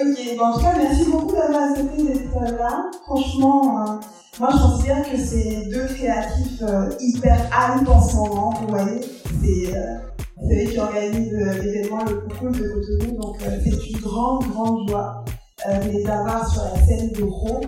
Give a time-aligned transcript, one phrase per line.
[0.00, 2.90] Ok, bon, en tout cas, merci beaucoup d'avoir accepté d'être là.
[3.04, 3.92] Franchement, euh,
[4.40, 9.00] moi je considère que c'est deux créatifs euh, hyper hype en ce moment, vous voyez.
[9.42, 14.88] C'est euh, qui organisent euh, l'événement le cool de Cotonou, donc c'est une grande, grande
[14.88, 15.24] joie
[15.66, 17.60] de les avoir sur la scène de Ro.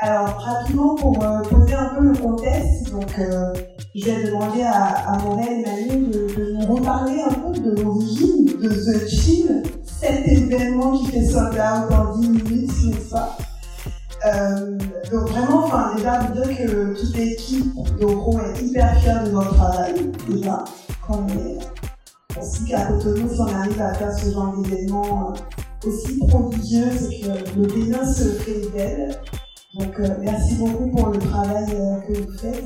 [0.00, 3.52] Alors, rapidement, pour euh, poser un peu le contexte, donc euh,
[3.96, 8.46] je vais demander à, à Morel et Manu de, nous reparler un peu de l'origine
[8.46, 13.36] de The Chill, cet événement qui fait sold out en 10 minutes, n'est-ce pas
[14.26, 14.76] euh,
[15.12, 19.54] donc vraiment, enfin déjà vous dire que toute l'équipe d'Oro est hyper fière de notre
[19.54, 19.94] travail,
[20.28, 20.64] déjà.
[21.06, 21.58] Qu'on est
[22.38, 27.20] aussi qu'à Cotonou, si on arrive à faire ce genre d'événement euh, aussi prodigieux, c'est
[27.20, 29.16] que le Bénin se fait d'elle.
[29.78, 32.64] Donc euh, merci beaucoup pour le travail euh, que vous faites.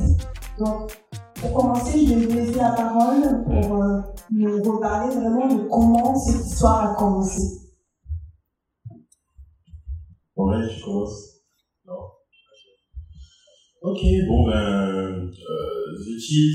[0.58, 0.98] Donc
[1.34, 6.14] pour commencer, je vais vous laisser la parole pour euh, nous reparler vraiment de comment
[6.14, 7.42] cette histoire a commencé.
[10.36, 11.42] Ouais, tu commences
[11.86, 12.00] Non
[13.82, 16.54] Ok, bon ben, The Chill,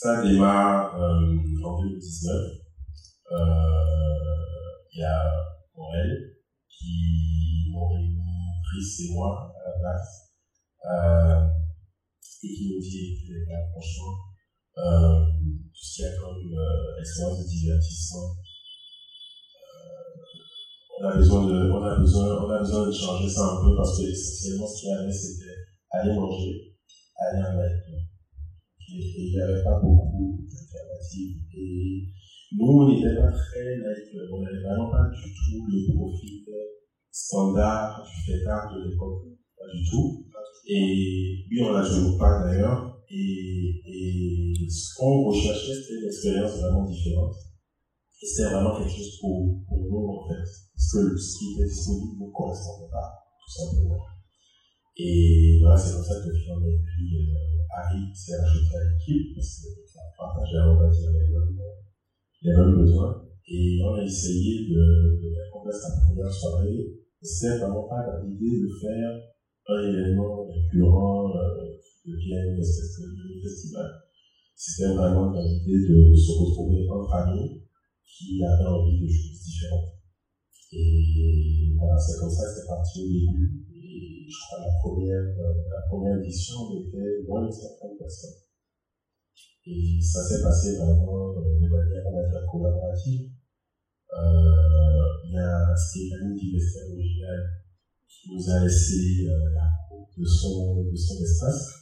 [0.00, 2.36] ça démarre en 2019.
[3.32, 3.36] Euh,
[4.92, 5.20] Il y a
[5.76, 6.36] Morel
[6.68, 8.22] qui réuni
[8.64, 10.26] Chris et moi la base
[10.86, 11.48] euh,
[12.42, 13.34] et qui nous dit que
[13.72, 14.14] franchement,
[14.78, 15.26] euh,
[15.74, 18.36] tout ce qu'il y a comme euh, expérience de divertissement,
[20.98, 23.76] on a besoin de, on a besoin, on a besoin de changer ça un peu
[23.76, 25.56] parce que essentiellement ce qu'il y avait c'était
[25.90, 26.76] aller manger,
[27.16, 28.00] aller à nightclub.
[28.88, 31.42] Et il n'y avait pas beaucoup d'alternatives.
[31.52, 32.06] Et
[32.52, 33.76] nous, on n'était pas très.
[34.32, 36.44] On n'avait vraiment pas du tout le profil
[37.10, 39.24] standard du fêtard de l'époque.
[39.72, 40.26] Du tout.
[40.68, 42.98] Et oui, on l'a toujours pas d'ailleurs.
[43.08, 47.34] Et, et ce qu'on recherchait, c'était une expérience vraiment différente.
[48.20, 50.42] Et c'était vraiment quelque chose pour, pour nous, en fait.
[50.42, 54.02] Parce que ce qui était disponible ne correspondait pas, tout simplement.
[54.96, 59.34] Et voilà, c'est comme ça que finalement, et puis, euh, Harry s'est ajouté à l'équipe,
[59.36, 61.58] parce qu'on partageait, on va dire, les mêmes,
[62.42, 63.22] les mêmes besoins.
[63.46, 66.74] Et on a essayé de, de mettre en place la première soirée.
[66.74, 69.35] Et C'était vraiment pas l'idée de faire
[69.68, 73.90] un événement récurrent, euh, qui devienne une espèce de mini-festival.
[74.54, 77.62] C'était vraiment dans l'idée de se retrouver entre amis
[78.06, 79.92] qui avaient envie de choses différentes.
[80.72, 83.66] Et voilà, c'est comme ça que c'est parti au début.
[83.74, 88.40] Et je crois la première, euh, la première édition, on était moins de 50 personnes.
[89.66, 93.30] Et ça s'est passé vraiment euh, de manière, collaborative.
[95.26, 97.65] Il y a Stéphanie Divester original
[98.08, 99.76] qui nous a laissé euh, la
[100.16, 101.74] de son, de son espace.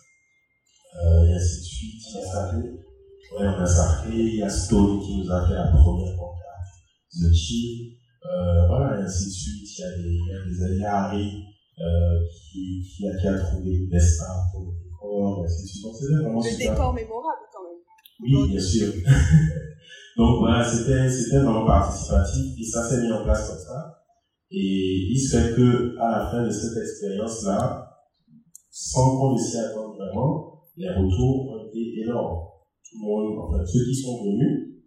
[1.03, 2.03] Euh, et ainsi de suite.
[2.09, 2.57] Il y a Saré.
[2.59, 4.17] Ouais, on a Saré.
[4.17, 6.75] Il y a Stone qui nous a fait la première pancarte.
[7.13, 7.97] The Chill.
[8.25, 9.79] Euh, voilà, et ainsi de suite.
[9.79, 11.45] Il y a des, il y a des Harry
[11.81, 15.83] euh, qui, qui, a, qui a trouvé Vesta pour le décor, et ainsi de suite.
[15.85, 16.71] Donc c'était vraiment Le super.
[16.71, 17.81] décor mémorable quand même.
[18.21, 18.93] Oui, bien sûr.
[20.17, 24.04] Donc voilà, c'était c'était vraiment participatif et ça s'est mis en place comme ça.
[24.55, 27.91] Et il se fait que à la fin de cette expérience-là,
[28.71, 32.47] sans qu'on s'y attendre vraiment, les retours ont été énormes.
[32.85, 34.85] Tout le monde, enfin ceux qui sont venus,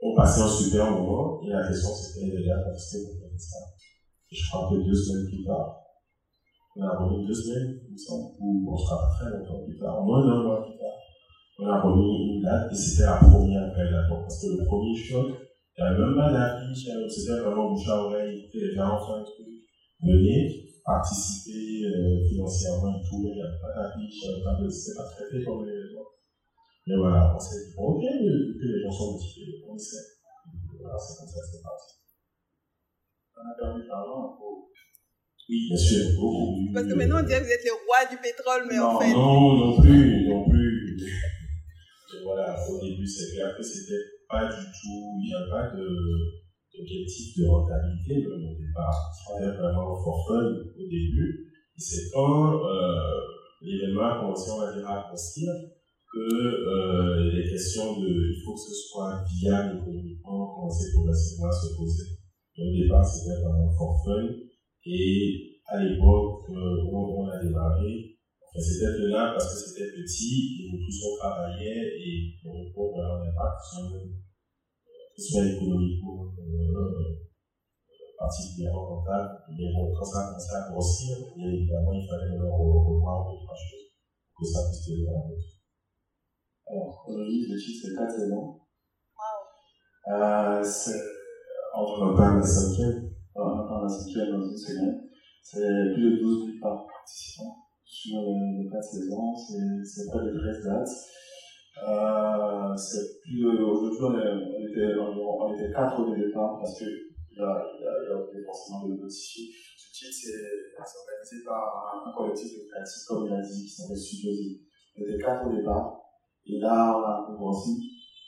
[0.00, 3.58] ont passé un super moment et la question c'était de la capacité pour faire ça.
[4.30, 5.76] Et je crois que deux semaines plus tard,
[6.76, 10.02] on a remis deux semaines, il me semble, ou on sera très longtemps plus tard,
[10.02, 10.96] moins d'un mois plus tard
[11.62, 14.08] on a remis une date et c'était la première vraie date.
[14.08, 15.26] Parce que le premier choc,
[15.76, 19.20] il n'y avait même pas d'affiche, euh, c'était vraiment bouche à oreille, les gens enfin
[19.20, 19.46] un truc.
[20.02, 24.54] Venez, participer euh, financièrement et tout, il n'y avait pas d'affiche, il n'y avait pas
[24.62, 26.08] de- c'était pas traité comme événement.
[26.86, 30.06] Mais voilà, on s'est dit, bon, ok, vu que les gens sont motivés, on essaie.
[30.80, 31.90] Voilà, c'est comme ça que c'est parti.
[33.36, 34.68] On a perdu de l'argent pour.
[35.48, 36.54] Oui, bien sûr, beaucoup.
[36.56, 38.98] oui, Parce que maintenant on dirait que vous êtes les rois du pétrole, mais en
[39.00, 39.12] fait.
[39.12, 40.96] Non, non plus, non plus.
[41.00, 45.74] Et voilà, au début, c'est clair que c'était pas du tout, il n'y a pas
[45.74, 45.86] de,
[46.72, 49.10] d'objectif de rentabilité même au départ.
[49.12, 50.46] C'était vraiment for fun
[50.78, 51.50] au début.
[51.76, 53.20] C'est quand euh,
[53.62, 55.50] l'événement a commencé, on va à grossir
[56.12, 61.52] que euh, les questions de il faut que ce soit viable économiquement commencé progressivement à
[61.52, 62.04] se poser.
[62.58, 64.28] Au départ, c'était vraiment for fun.
[64.84, 68.18] Et à l'époque euh, où on a démarré,
[68.58, 73.64] c'était tenable parce que c'était petit et nous tous on travaillait et on le, que
[73.64, 74.29] ce
[75.20, 77.14] soit économiquement, euh,
[78.18, 79.30] particulièrement rentable.
[79.56, 83.38] Mais bon, quand ça a commencé à grossir, bien évidemment, il fallait re- revoir deux,
[83.44, 83.88] trois choses
[84.34, 85.46] pour que ça puisse tenir la route.
[86.70, 88.60] Alors, chronologie de chiffre, c'est 4 saisons.
[90.08, 91.00] Euh, c'est,
[91.76, 93.10] On parle de la cinquième.
[93.34, 95.00] on attend la cinquième dans une seconde.
[95.42, 99.34] C'est plus de 12 000 par participant sur les 4 saisons.
[99.36, 100.88] C'est, c'est près de 13 dates.
[101.80, 107.38] Euh, c'est plus de, aujourd'hui, on, était, on était 4 au départ parce que il
[107.38, 109.48] y a, il y a, forcément de notifier.
[109.78, 113.96] Ce titre, c'est, organisé par un, collectif de créatifs, comme il a dit, qui s'appelle
[113.96, 114.30] Studio.
[114.96, 116.00] On était 4 au départ.
[116.44, 117.80] Et là, on a grossi.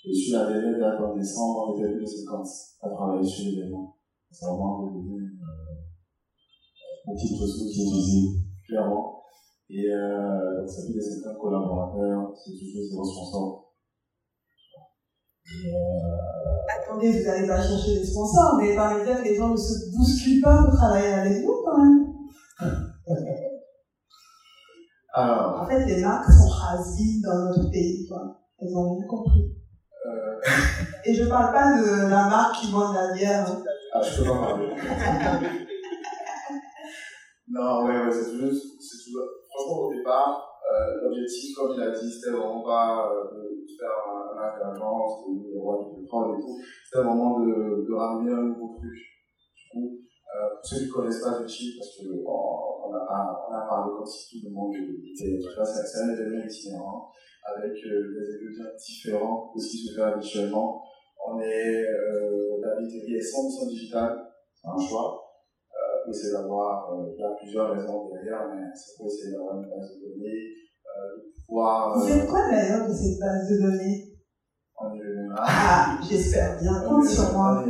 [0.05, 2.47] Et sur la dernière date en décembre, on était plus de 50
[2.83, 3.97] à travailler sur l'événement.
[4.31, 5.29] C'est vraiment devenu
[7.07, 9.12] Une petite ressource qui clairement.
[9.75, 13.73] Et euh, donc, ça fait des 50 collaborateurs, c'est toujours zéro sponsor.
[16.69, 20.43] Attendez, vous n'allez pas chercher des sponsors, mais par que les gens ne se bousculent
[20.43, 22.05] pas pour travailler avec nous quand même.
[25.15, 28.41] Alors, En fait, les marques sont has dans notre pays, quoi.
[28.59, 29.55] Elles ont bien compris.
[30.07, 30.41] euh,
[31.07, 33.51] Et je parle pas de la marque qui vend de la bière.
[33.51, 33.63] hein.
[33.95, 34.69] ah, je peux pas parler.
[37.49, 41.91] non, ouais, ouais, c'est toujours, c'est toujours, franchement, au départ, euh, l'objectif, comme il a
[41.91, 44.81] dit, c'était vraiment pas euh, de faire un, un
[45.29, 46.57] ou de roi du pétrole et tout.
[46.85, 48.93] C'était vraiment de, de ramener un nouveau truc.
[48.93, 49.99] Du coup,
[50.35, 53.93] euh, pour ceux qui ne connaissent pas chip, parce que on, a, on a parlé
[53.97, 57.11] comme si tout le monde était, c'est un événement itinérant
[57.45, 60.83] avec euh, des étudiants différents de ce qui se fait habituellement.
[61.27, 65.22] On est, euh, vitrine est 100% digitale, c'est un choix.
[66.07, 69.57] Euh, essayer d'avoir, euh, il y a plusieurs raisons derrière, mais c'est pour essayer d'avoir
[69.57, 70.55] une base de données,
[70.87, 74.09] euh, de pouvoir, Vous euh, faites quoi d'ailleurs de cette base de données?
[75.37, 76.83] Ah, j'espère bien.
[76.83, 77.65] Compte sur moi.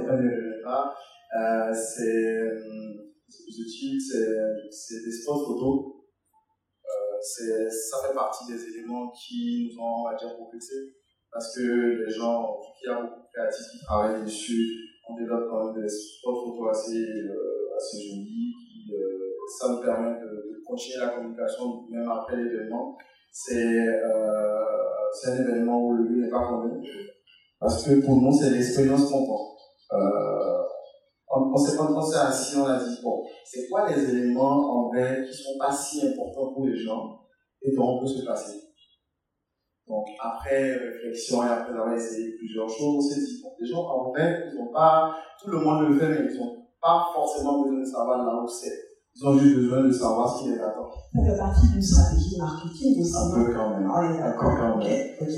[1.35, 2.59] Euh, c'est, euh,
[3.29, 4.01] ce type,
[4.71, 5.93] c'est, des spots photos.
[6.85, 10.95] Euh, ça fait partie des éléments qui nous ont, on va dire, propulsés.
[11.31, 15.49] Parce que les gens, qu'il y a beaucoup de créatifs qui travaillent dessus, on développe
[15.51, 18.55] quand même des spots photos assez, euh, assez jolis.
[18.87, 22.97] Qui, euh, ça nous permet de, continuer la communication même après l'événement.
[23.31, 24.65] C'est, euh,
[25.13, 26.87] c'est un événement où le lieu n'est pas connu.
[27.59, 29.57] Parce que pour nous, c'est l'expérience qu'on prend.
[29.93, 30.63] Euh,
[31.29, 35.35] on, s'est s'est assis, on a dit, bon, c'est quoi les éléments en vrai qui
[35.35, 37.21] sont pas si importants pour les gens
[37.63, 38.59] et dont on peut se passer?
[39.87, 43.83] Donc, après réflexion et après avoir essayé plusieurs choses, on s'est dit, bon, les gens
[43.83, 47.63] en vrai, ils ont pas, tout le monde le fait, mais ils ont pas forcément
[47.63, 48.73] besoin de savoir là où c'est.
[49.15, 50.91] Ils ont juste besoin de savoir ce qui les attend.
[51.15, 53.15] Ça fait partie d'une stratégie marketing aussi.
[53.15, 53.91] Un peu quand même.
[53.91, 54.57] On est d'accord.
[54.57, 55.07] quand même.
[55.21, 55.29] ok.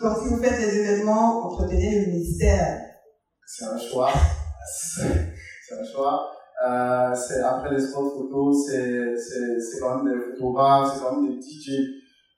[0.00, 2.80] Donc, si vous faites des événements, entretenez le mystère.
[3.46, 4.10] c'est un choix.
[4.66, 6.30] C'est un choix.
[6.66, 11.20] Euh, c'est après les spots photos, c'est c'est c'est quand même des photographes, c'est quand
[11.20, 11.70] même des DJ.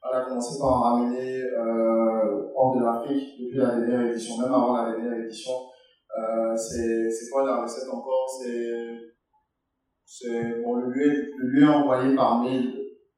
[0.03, 4.53] On a commencé par en ramener euh, hors de l'Afrique depuis la dernière édition, même
[4.53, 5.53] avant la dernière édition.
[6.17, 8.25] Euh, c'est c'est quoi la recette encore?
[8.41, 8.97] C'est
[10.05, 12.73] c'est bon le lieu est- le lieu est envoyé par mail.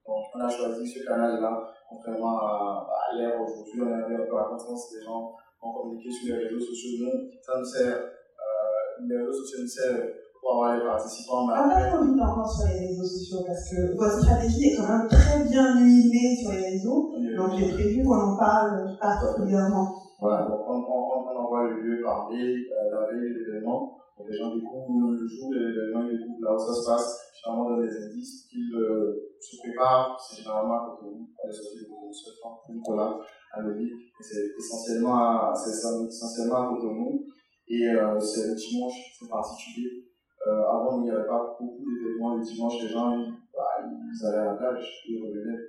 [0.06, 4.25] Donc on a choisi ce canal-là, contrairement à, à l'ère aujourd'hui, on est allé un
[4.28, 5.31] peu la connaissance des gens
[5.62, 7.04] on communiquer sur les réseaux sociaux.
[7.04, 10.07] Nous, ça nous sert, euh, les réseaux sociaux nous servent
[10.42, 13.44] pour avoir les participants, mais On va pas trop vite encore sur les réseaux sociaux?
[13.45, 17.12] Parce que votre stratégie est quand même très bien huilée sur les réseaux.
[17.13, 19.95] on est- Donc, j'ai prévu qu'on en parle particulièrement.
[20.21, 23.97] Voilà, on, on, on, envoie le lieu par mail, euh, la veille l'événement.
[24.28, 27.31] Les gens découvrent le jour de l'événement, ils découvrent là où ça se passe.
[27.33, 30.19] Généralement, donne des indices qu'ils euh, se préparent.
[30.19, 33.18] C'est généralement à Cotonou, on est sorti de ce temps, Nicolas,
[33.54, 33.85] à Levi.
[33.85, 37.23] Et c'est essentiellement à, c'est essentiellement à Cotonou.
[37.69, 40.06] Et euh, c'est le dimanche, c'est particulier.
[40.45, 42.81] Avant, il n'y avait pas beaucoup d'événements le dimanche.
[42.81, 45.59] Les gens, ils, bah, ils allaient à la plage, ils revenaient.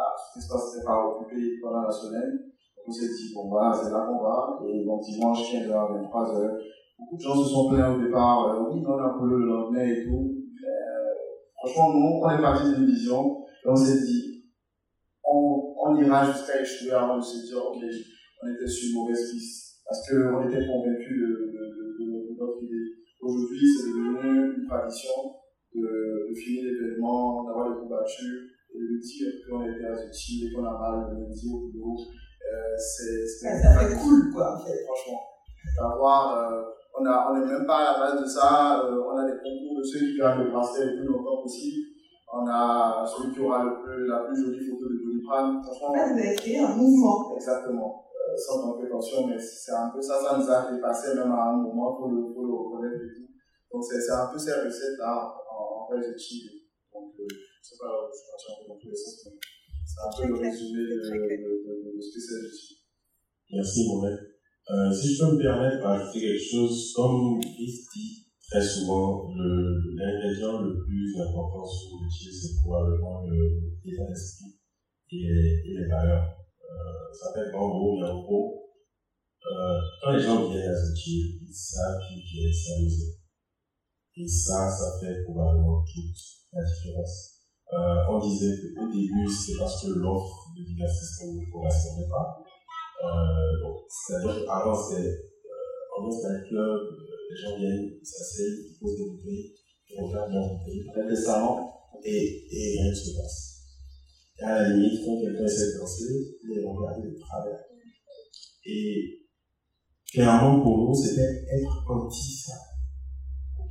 [0.00, 2.32] Voilà, tout l'espace n'était pas occupé pendant la semaine.
[2.86, 4.58] On s'est dit, bon voilà, c'est là qu'on va.
[4.66, 6.58] Et donc dimanche, 15h, 23h,
[6.98, 9.84] beaucoup de gens se sont plaints au départ, euh, oui, on a coulé le lendemain
[9.84, 10.34] et tout.
[10.64, 11.12] Euh,
[11.56, 13.44] franchement, nous, on est parti d'une vision.
[13.64, 14.44] Et on s'est dit,
[15.22, 17.84] on, on ira jusqu'à échouer avant de se dire, ok,
[18.42, 19.82] on était sur une mauvaise piste.
[19.84, 21.50] Parce qu'on était convaincus de,
[22.38, 22.96] notre idée.
[23.20, 25.10] Aujourd'hui, c'est devenu une tradition
[25.74, 30.64] de, de finir l'événement, d'avoir les couvertures et de dire qu'on était assujettis et qu'on
[30.64, 31.96] a mal le lundi au boulot.
[31.98, 34.84] Euh, c'est, fait cool, quoi, en fait.
[34.84, 35.20] franchement.
[35.76, 36.62] D'avoir, euh,
[36.98, 39.38] on a, on n'est même pas à la base de ça, euh, on a des
[39.38, 41.86] concours de ceux qui gardent le bracelet le plus longtemps possible.
[42.32, 45.56] On a celui qui aura le plus, la plus jolie photo de Doliprane.
[45.58, 47.34] En Franchement, vous avez créé un mouvement.
[47.34, 48.06] exactement.
[48.14, 51.56] Euh, sans prétention, mais c'est un peu ça, ça nous a dépassé même à un
[51.56, 53.26] moment, faut le, faut le reconnaître et tout.
[53.72, 56.50] Donc c'est, un peu ces recettes-là en, en vrai, j'ai chill.
[56.92, 59.36] Donc, euh, je sais pas, je suis parti un peu dans tous les sens, mais
[59.84, 62.76] c'est un peu le résumé de, ce que c'est.
[63.52, 64.18] Merci, Mohamed.
[64.70, 70.60] Euh, si je peux me permettre d'ajouter quelque chose, comme Chris dit très souvent, l'ingrédient
[70.62, 74.54] le, plus important sur le métier, c'est probablement le- l'état d'esprit
[75.10, 76.36] et, les- et les valeurs.
[76.62, 78.70] Euh, ça fait grand gros, mais en gros,
[79.46, 83.16] euh, quand les gens viennent à ce métier, ils savent qu'ils viennent s'amuser.
[84.16, 86.16] Et ça, ça fait probablement toute
[86.52, 87.39] la différence.
[87.72, 92.42] Euh, on disait qu'au début, c'est parce que l'offre de divertissement ne correspondait pas.
[93.04, 98.96] Euh, C'est-à-dire qu'avant, c'était euh, on un club, euh, les gens viennent, s'asseyent, ils posent
[98.96, 99.54] des bouteilles,
[99.88, 103.60] ils regardent leurs bouteilles, Peut-être récemment, et, et rien ne se passe.
[104.40, 107.60] Et à la limite, quand quelqu'un essaie de danser, ils vont regarder de travers.
[108.66, 109.26] Et
[110.12, 112.54] clairement, pour nous, c'était être anti ça.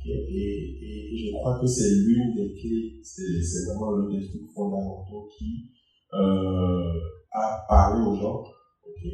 [0.06, 4.50] Et, et, et je crois que c'est l'une des clés, c'est vraiment l'un des trucs
[4.54, 5.68] fondamentaux qui
[6.14, 6.92] euh,
[7.32, 8.42] a parlé aux gens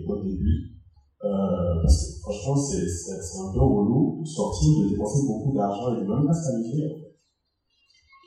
[0.07, 0.73] au début.
[1.25, 6.00] Euh, parce que franchement, c'est un peu relou de sortir, de dépenser beaucoup d'argent et
[6.00, 6.85] de même pas s'amuser.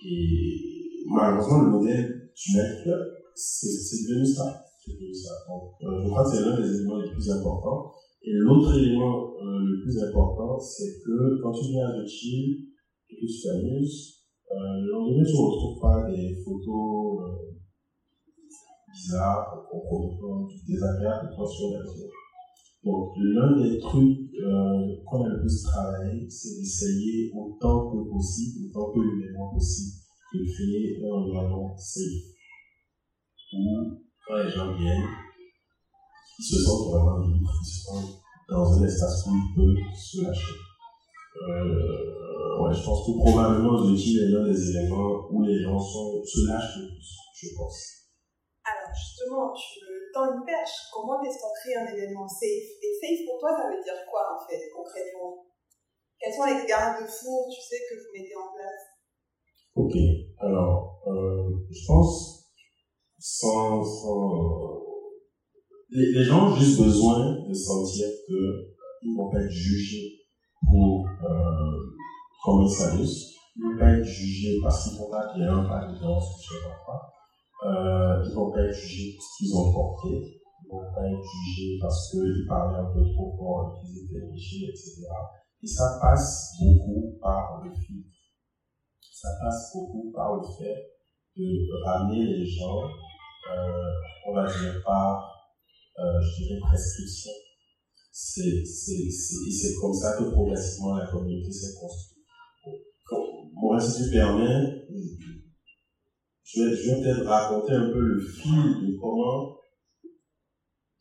[0.05, 2.99] Et malheureusement, le modèle du nightclub,
[3.35, 4.65] c'est c'est devenu ça.
[4.89, 5.33] Ça.
[5.47, 7.91] Donc, euh, je crois que c'est l'un des éléments les plus importants.
[8.21, 12.67] Et l'autre élément euh, le plus important, c'est que quand tu viens The Chill
[13.09, 14.19] et que tu t'amuses,
[14.51, 17.49] euh, le lendemain, tu ne retrouves pas des photos euh,
[18.91, 22.09] bizarres, compromettantes, désagréables de toi sur réseaux.
[22.83, 28.67] Donc, l'un des trucs euh, qu'on a le plus travaillé, c'est d'essayer autant que possible,
[28.69, 29.97] autant que humainement possible,
[30.33, 32.33] de créer un environnement safe.
[33.53, 35.07] Où, quand les gens viennent,
[36.39, 37.51] se sentent vraiment libres,
[38.49, 40.53] dans un espace où ils peuvent se lâcher.
[41.39, 46.23] Euh, ouais, je pense que probablement le est l'un des éléments où les gens sont,
[46.23, 47.99] se lâchent le plus, je pense.
[48.65, 50.89] Alors justement, tu me tends une perche.
[50.93, 52.69] Comment est-ce qu'on crée un événement safe?
[52.81, 55.45] Et safe pour toi, ça veut dire quoi en fait, concrètement?
[56.19, 58.83] Quels sont les garde-fous, tu sais, que vous mettez en place?
[59.75, 59.95] Ok,
[60.39, 62.51] alors, euh, je pense,
[63.17, 64.88] sans, sans,
[65.91, 70.19] les, gens ont juste besoin de sentir qu'ils ne vont pas être jugés
[70.63, 71.95] pour euh,
[72.43, 75.99] comment ils s'amusent, ils ne vont pas être jugés parce qu'ils vont pas bien, de
[75.99, 77.01] danse, je sais pas.
[77.65, 81.23] Euh, ils vont pas être jugés pour ce qu'ils ont porté, ils vont pas être
[81.23, 85.07] jugés parce qu'ils parlaient un peu trop fort qu'ils étaient méchés, etc.
[85.61, 88.09] Et ça passe beaucoup par le filtre
[89.21, 90.79] ça passe beaucoup par le fait
[91.35, 92.83] de ramener les gens,
[93.51, 93.91] euh,
[94.27, 95.28] on va dire, par,
[95.99, 97.31] euh, je dirais, prescription.
[98.11, 102.23] C'est, et c'est comme ça que progressivement la communauté s'est construite.
[103.11, 104.87] Bon, si tu permets,
[106.43, 109.57] je vais, je vais peut-être raconter un peu le fil de comment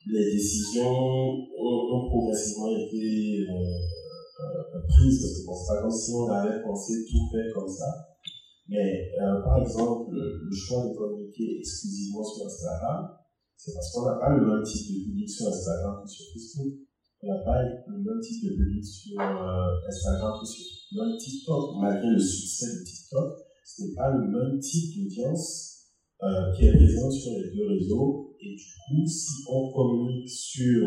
[0.07, 6.13] les décisions ont, progressivement été euh, euh, prises, parce que bon, c'est pas comme si
[6.15, 7.87] on avait pensé tout faire comme ça.
[8.69, 9.13] Mais
[9.45, 13.18] par exemple, le, le choix de communiquer exclusivement sur Instagram,
[13.59, 16.75] c'est parce qu'on n'a pas le même type de public sur Instagram que sur Facebook.
[17.21, 20.65] On n'a pas le même type de public sur euh, Instagram que sur
[21.19, 21.83] TikTok.
[21.83, 23.35] Malgré le succès de TikTok,
[23.67, 25.89] ce n'est pas le même type d'audience
[26.23, 28.37] euh, qui est présent sur les deux réseaux.
[28.41, 30.87] Et du coup, si on communique sur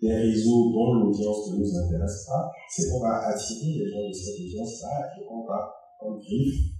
[0.00, 4.12] des réseaux dont l'audience ne nous intéresse pas, c'est qu'on va attirer les gens de
[4.12, 6.74] cette audience-là et on va en griffe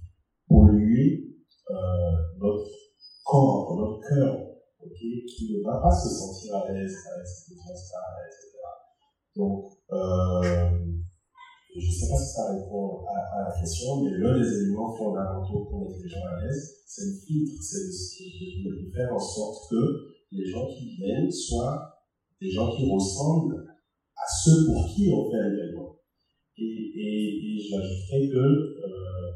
[0.47, 1.29] polluer
[1.69, 1.75] euh,
[2.37, 2.67] notre
[3.23, 4.49] corps, notre cœur,
[4.81, 7.89] okay, qui ne va pas se sentir à l'aise avec etc.
[9.35, 10.79] Donc, euh,
[11.75, 15.65] je ne sais pas si ça répond à, la question, mais l'un des éléments fondamentaux
[15.69, 19.19] pour mettre les gens à l'aise, c'est le filtre, c'est de, de, de, faire en
[19.19, 19.79] sorte que
[20.31, 21.99] les gens qui viennent soient
[22.41, 23.65] des gens qui ressemblent
[24.15, 25.95] à ceux pour qui on fait l'événement.
[26.57, 29.31] Et, et, et j'ajouterais que euh,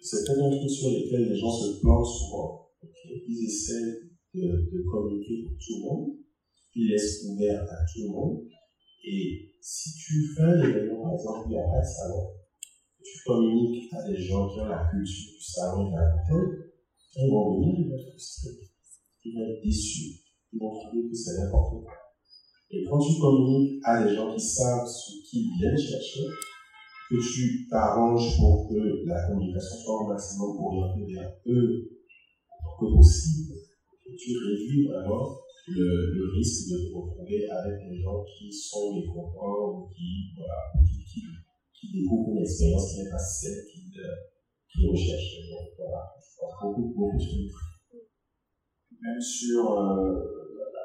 [0.00, 2.70] c'est un truc sur lequel les gens se plantent souvent.
[2.82, 3.24] Okay?
[3.28, 6.16] Ils essaient de, communiquer pour tout le monde,
[6.74, 8.42] ils laissent ouvert à tout le monde.
[9.04, 12.30] Et si tu fais un événement, par exemple, il n'y a pas de salon,
[13.02, 16.70] tu communiques à des gens qui ont la culture du salon et de la bouteille,
[17.16, 18.60] ils vont venir, ils vont être frustrés,
[19.24, 20.20] ils vont être déçus,
[20.52, 21.92] ils vont trouver que c'est n'importe quoi.
[22.70, 26.26] Et quand tu communiques à des gens qui savent ce qu'ils viennent chercher,
[27.10, 31.90] que tu t'arranges pour que la communication soit au maximum orientée vers eux
[32.48, 33.54] autant que possible,
[34.16, 35.38] tu réduis vraiment
[35.68, 40.72] le, le, risque de te retrouver avec des gens qui sont mécontents ou qui, voilà,
[40.82, 41.20] qui, qui,
[41.72, 43.92] qui découvrent une expérience qui n'est pas celle qu'ils
[44.70, 45.50] qu recherchent.
[45.50, 47.48] Donc voilà, je pense beaucoup, beaucoup de.
[49.02, 50.40] Même sur euh,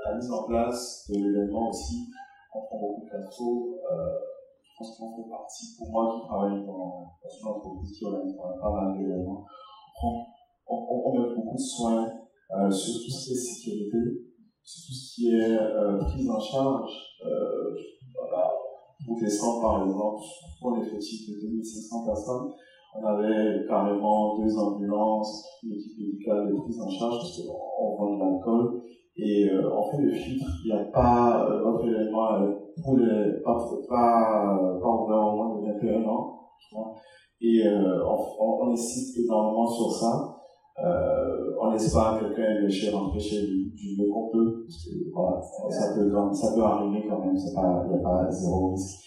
[0.06, 2.08] la mise en place de l'événement aussi,
[2.54, 3.80] on prend beaucoup de photos.
[3.92, 4.20] Euh,
[4.64, 8.36] je pense qu'on fait partie, pour moi qui travaille dans, dans une entreprise qui organise
[8.36, 9.46] pas mal d'événements,
[10.04, 10.26] on,
[10.68, 13.98] on, on, met beaucoup de soins euh, sur tout ce qui est sécurité,
[14.64, 16.92] sur tout ce qui est euh, prise en charge.
[17.26, 17.76] Euh,
[18.14, 18.52] voilà,
[19.06, 20.22] pour descendre par exemple,
[20.60, 22.52] pour l'effectif de 2500 personnes,
[22.98, 28.16] on avait carrément deux ambulances, une équipe médicale de prise en charge parce qu'on vend
[28.16, 28.82] de l'alcool.
[29.18, 32.52] Et euh, on fait le filtre, il n'y a pas euh, d'autres éléments euh,
[32.84, 33.58] pour les, pas,
[33.90, 36.50] pas, pas ouvert moins de 21 ans.
[37.42, 40.38] Et euh, on, on, insiste énormément sur ça.
[40.86, 45.12] Euh, on espère que quelqu'un chez rentrer chez lui du mieux qu'on peut, parce que
[45.12, 49.02] voilà, ça peut, ça peut arriver quand même, il n'y a pas zéro risque.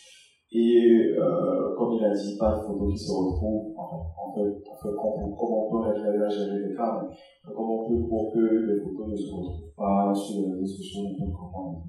[0.51, 3.75] Et euh, comme il a dit, pas de photos qui se retrouvent.
[3.77, 7.85] En fait, on fait, comment, comment on peut révéler à gérer les cas, mais comment
[7.85, 11.15] on peut pour que les photos ne se retrouvent pas sur les réseaux sociaux, on
[11.15, 11.85] peut comment.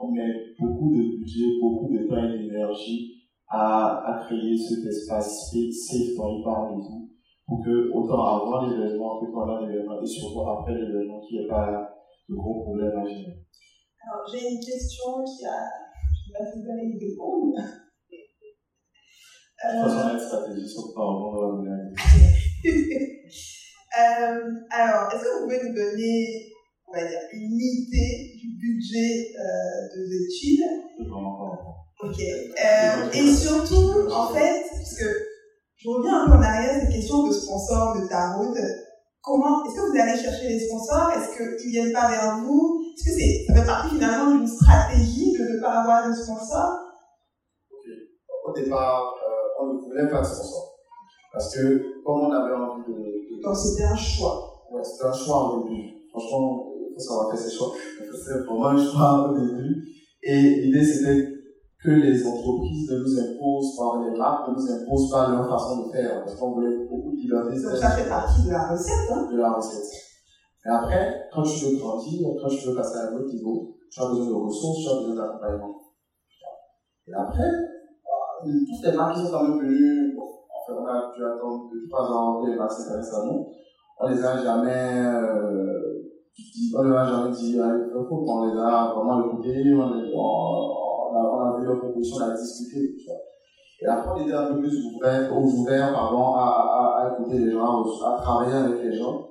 [0.00, 3.18] On met beaucoup de budget, beaucoup de temps et d'énergie
[3.48, 7.07] à, à créer cet espace safe dont il parle et tout,
[7.48, 11.48] pour que autant avant l'événement que pendant l'événement et surtout après l'événement, qu'il n'y ait
[11.48, 11.96] pas
[12.28, 13.40] de gros problèmes à gérer.
[14.04, 15.64] Alors j'ai une question qui a,
[16.12, 17.56] je ne sais pas si vous allez y répondre.
[19.64, 20.18] Euh...
[20.18, 20.92] stratégie sur le
[22.68, 24.40] euh,
[24.70, 26.52] alors, est-ce que vous pouvez nous donner,
[26.86, 30.62] on va dire, une idée du budget euh, de The Chill
[32.00, 32.20] Ok.
[32.20, 35.27] Euh, et surtout, en fait, parce que
[35.78, 38.52] je reviens un peu en arrière cette question de sponsors, de tarot.
[39.22, 41.10] Comment, est-ce que vous allez chercher les sponsors?
[41.12, 42.82] Est-ce qu'ils viennent pas vers vous?
[42.96, 46.80] Est-ce que c'est, ça fait partie finalement d'une stratégie de ne pas avoir de sponsors?
[47.70, 47.86] Ok.
[48.44, 49.14] Au départ,
[49.60, 50.78] on ne voulait pas de sponsor.
[51.32, 52.98] Parce que, comme on avait envie de.
[52.98, 53.42] de...
[53.42, 54.64] Donc c'était un choix.
[54.72, 56.08] Ouais, c'était un choix au début.
[56.10, 57.72] Franchement, il faut savoir faire ses choix.
[57.98, 59.84] C'était vraiment un choix au début.
[60.22, 61.37] Et l'idée, c'était
[61.82, 65.86] que les entreprises ne nous imposent, par les marques ne nous imposent pas leur façon
[65.86, 66.24] de faire.
[66.24, 67.62] Parce qu'on voulait beaucoup de liberté.
[67.62, 69.10] Donc ça fait partie de la recette.
[69.12, 69.28] Hein?
[69.30, 69.86] De la recette.
[70.66, 74.00] Et après, quand tu veux grandir, quand tu veux passer à un autre niveau, tu
[74.02, 75.80] as besoin de ressources, tu as besoin d'accompagnement.
[77.06, 77.50] Et après,
[78.42, 81.70] toutes les marques qui sont quand même venues, bon, en fait, on a dû attendre
[81.72, 83.46] 2-3 ans que les marques s'intéressent à nous.
[84.00, 86.10] On les a jamais, euh,
[86.76, 90.12] on les a jamais dit, ah, il faut qu'on les a vraiment écoutés, on, les,
[90.14, 92.96] on, on a vu leurs propositions, on a discuté.
[93.80, 98.20] Et après, on était un peu plus ouvert, pardon, à, à, écouter les gens, à,
[98.20, 99.28] travailler avec les gens.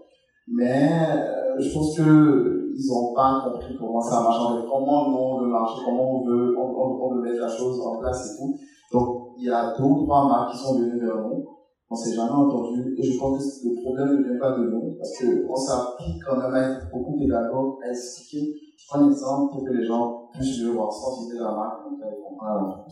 [0.47, 4.37] Mais euh, je pense que ils n'ont pas compris comment ça marche,
[4.69, 7.97] comment on veut marcher, comment on veut, on, on, on veut mettre la chose en
[7.97, 8.55] place et tout.
[8.93, 11.56] Donc, il y a deux ou trois marques qui sont venues vers nous.
[11.89, 12.95] On s'est jamais entendu.
[12.97, 14.97] Et je pense que le problème ne vient pas de nous.
[14.97, 18.55] Parce qu'on s'applique quand même à être beaucoup pédagogue, à expliquer.
[18.77, 21.83] Je prends un exemple pour que les gens puissent le voir sans citer la marque.
[21.83, 22.83] Donc, ils comprennent.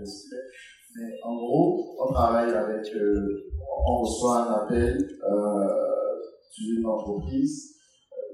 [0.00, 0.42] Je sais pas.
[0.94, 3.50] Mais en gros, on travaille avec, euh,
[3.86, 5.68] on reçoit un appel euh,
[6.58, 7.76] d'une entreprise,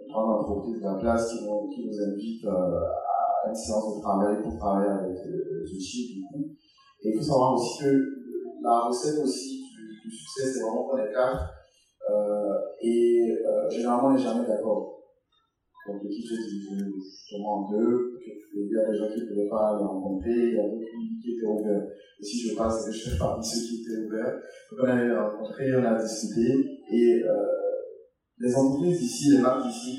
[0.03, 4.43] une grande entreprise de la place qui nous, invite euh, à une séance de travail
[4.43, 6.51] pour travailler avec euh, Zuchi, du coup.
[7.03, 8.19] Et il faut savoir aussi que
[8.61, 9.58] la recette aussi
[10.09, 11.53] du succès, c'est vraiment qu'on est quatre.
[12.11, 14.99] Euh, et euh, généralement, on n'est jamais d'accord.
[15.87, 18.19] Donc l'équipe s'est divisée justement en deux.
[18.55, 20.85] Il y a des gens qui ne pouvaient pas les rencontrer, il y a d'autres
[21.23, 21.87] qui étaient ouverts.
[22.21, 24.35] Et si je passe, je fais partie de ceux qui étaient ouverts.
[24.71, 26.81] Donc on a les rencontrés, on a discuté.
[26.91, 27.59] Et euh,
[28.39, 29.99] les entreprises ici, les marques ici,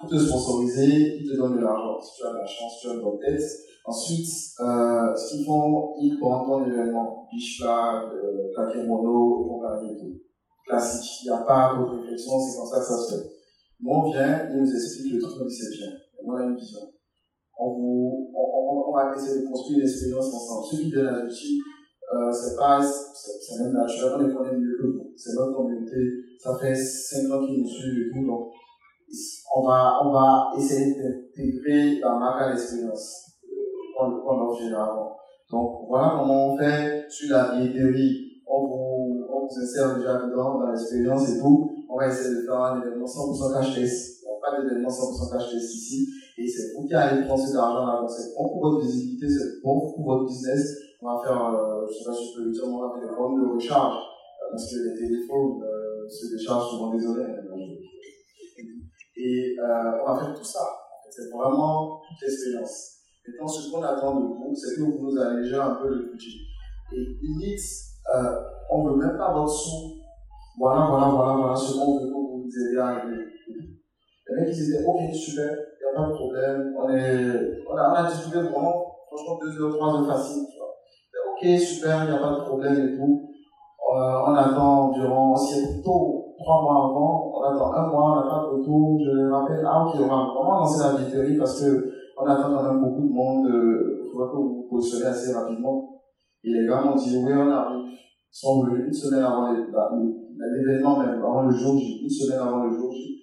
[0.00, 2.00] pour te sponsoriser, ils te donnent de l'argent.
[2.00, 3.42] Si tu as de la chance, tu as une bonne tête.
[3.84, 4.28] Ensuite,
[4.60, 10.20] euh, ce qu'ils font, ils prennent ton événement, Bishla, euh, Kakemono, compagnie et tout.
[10.66, 11.22] Classique.
[11.24, 13.28] Il n'y a pas d'autre réflexion, c'est comme ça que ça se fait.
[13.80, 15.88] Nous, on vient, ils nous expliquent le truc, on dit c'est bien.
[16.24, 16.80] On a une vision.
[17.58, 20.68] On, vous, on, on, on va essayer de construire une expérience ensemble.
[20.68, 21.60] Qui viennent à l'outil,
[22.14, 25.12] euh, c'est pas, c'est même naturel, on les connaît mieux que vous.
[25.16, 25.96] C'est notre communauté.
[26.38, 28.52] Ça fait 5 ans qu'ils nous suivent et tout, donc,
[29.56, 33.31] on va, on va essayer d'intégrer dans ma cas l'expérience
[34.10, 35.16] qu'on offre généralement.
[35.50, 38.42] Donc voilà comment on fait sur la billetterie.
[38.46, 41.70] On vous, on vous insère déjà dedans dans l'expérience et tout.
[41.88, 44.24] On va essayer de faire un événement 100% cash test.
[44.24, 46.08] Donc pas d'événement 100% cash ici.
[46.38, 48.06] Et c'est vous qui allez prendre cet argent-là.
[48.08, 50.76] C'est bon pour votre visibilité, c'est bon pour votre business.
[51.02, 53.00] On va faire, euh, je sais pas si je peux le dire, on va faire
[53.00, 53.96] des de recharge.
[53.96, 57.02] Euh, parce que les téléphones euh, se déchargent souvent des.
[59.14, 60.66] Et euh, on va faire tout ça.
[61.10, 63.01] C'est vraiment toute l'expérience.
[63.26, 66.38] Maintenant, ce qu'on attend de vous, c'est que vous nous allégez un peu le budget.
[66.92, 67.60] Et limite,
[68.14, 68.36] euh,
[68.70, 70.00] on ne veut même pas votre sous.
[70.58, 73.24] Voilà, voilà, voilà, voilà ce qu'on veut que vous aider à régler.
[74.28, 75.50] Les mecs, ils disaient, ok, super.
[75.50, 76.74] il n'y a pas de problème.
[76.76, 80.58] On, est, on, a, on a discuté vraiment, franchement, deux heures, trois heures facile, tu
[80.58, 80.74] vois.
[81.32, 83.28] Ok, super, il n'y a pas de problème et tout.
[83.94, 88.42] Euh, on attend environ, si plutôt trois mois avant, on attend un mois, on pas
[88.42, 88.98] de retour.
[89.04, 91.91] Je rappelle, ah ok, on va vraiment lancer la billetterie parce que
[92.22, 93.46] on attend quand même beaucoup de monde.
[93.48, 96.02] Il euh, faudra que vous vous positionnez assez rapidement.
[96.44, 97.86] Et les gars m'ont dit, oui, on arrive.
[97.90, 102.64] Ils sont venus une semaine avant l'événement, même avant le jour J, une semaine avant
[102.64, 103.22] le jour J.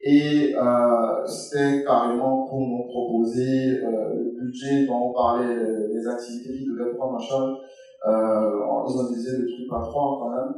[0.00, 6.52] Et euh, c'était carrément pour nous proposer euh, le budget dont on parlait, les activités
[6.52, 7.58] qu'ils devaient prendre en charge.
[8.06, 10.54] Euh, ils ont divisé le truc par trois quand même.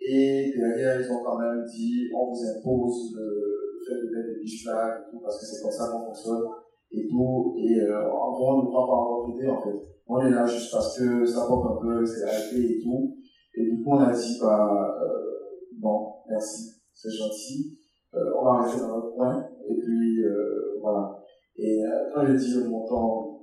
[0.00, 3.52] Et derrière, ils ont quand même dit on vous impose le,
[3.86, 6.42] fait de mettre des biches et tout, parce que c'est comme ça qu'on fonctionne
[6.92, 7.54] et tout.
[7.58, 9.78] Et euh, en on ne croit pas avoir idée en fait.
[10.06, 13.16] On est là juste parce que ça porte un peu, c'est la et tout.
[13.54, 15.32] Et du coup, on a dit bah, euh,
[15.78, 17.78] bon, merci, c'est gentil.
[18.14, 19.48] Euh, on va rester dans notre coin.
[19.68, 21.18] Et puis, euh, voilà.
[21.56, 23.40] Et euh, quand j'ai dit le montant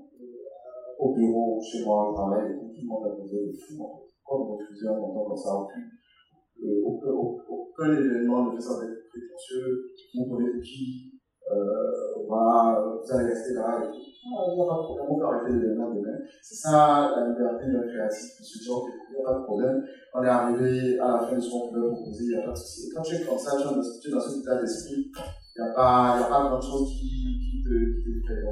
[0.99, 3.83] au bureau, chez moi, au travail, tout le monde a posé le fou.
[4.25, 9.85] Comme refuser un montant comme ça, aucun, aucun, aucun événement ne fait ça avec prétentieux.
[10.15, 11.18] Vous connaissez qui,
[11.51, 14.09] euh, voilà, vous allez rester là et.
[14.31, 16.17] Ah, il n'y a pas de problème, on peut arrêter l'événement demain.
[16.43, 19.83] C'est ça la liberté d'un créatif, de ce genre, il n'y a pas de problème.
[20.13, 22.51] On est arrivé à la fin de ce qu'on pouvait proposer, il n'y a pas
[22.51, 22.89] de souci.
[22.93, 25.11] Quand tu es comme ça, tu es dans cet état d'esprit,
[25.55, 28.27] il n'y a pas, il y a pas grand chose qui, qui te, qui te
[28.27, 28.45] fait.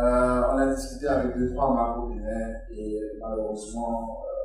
[0.00, 2.16] Euh, on a discuté avec deux, trois marques
[2.72, 4.40] et malheureusement, euh,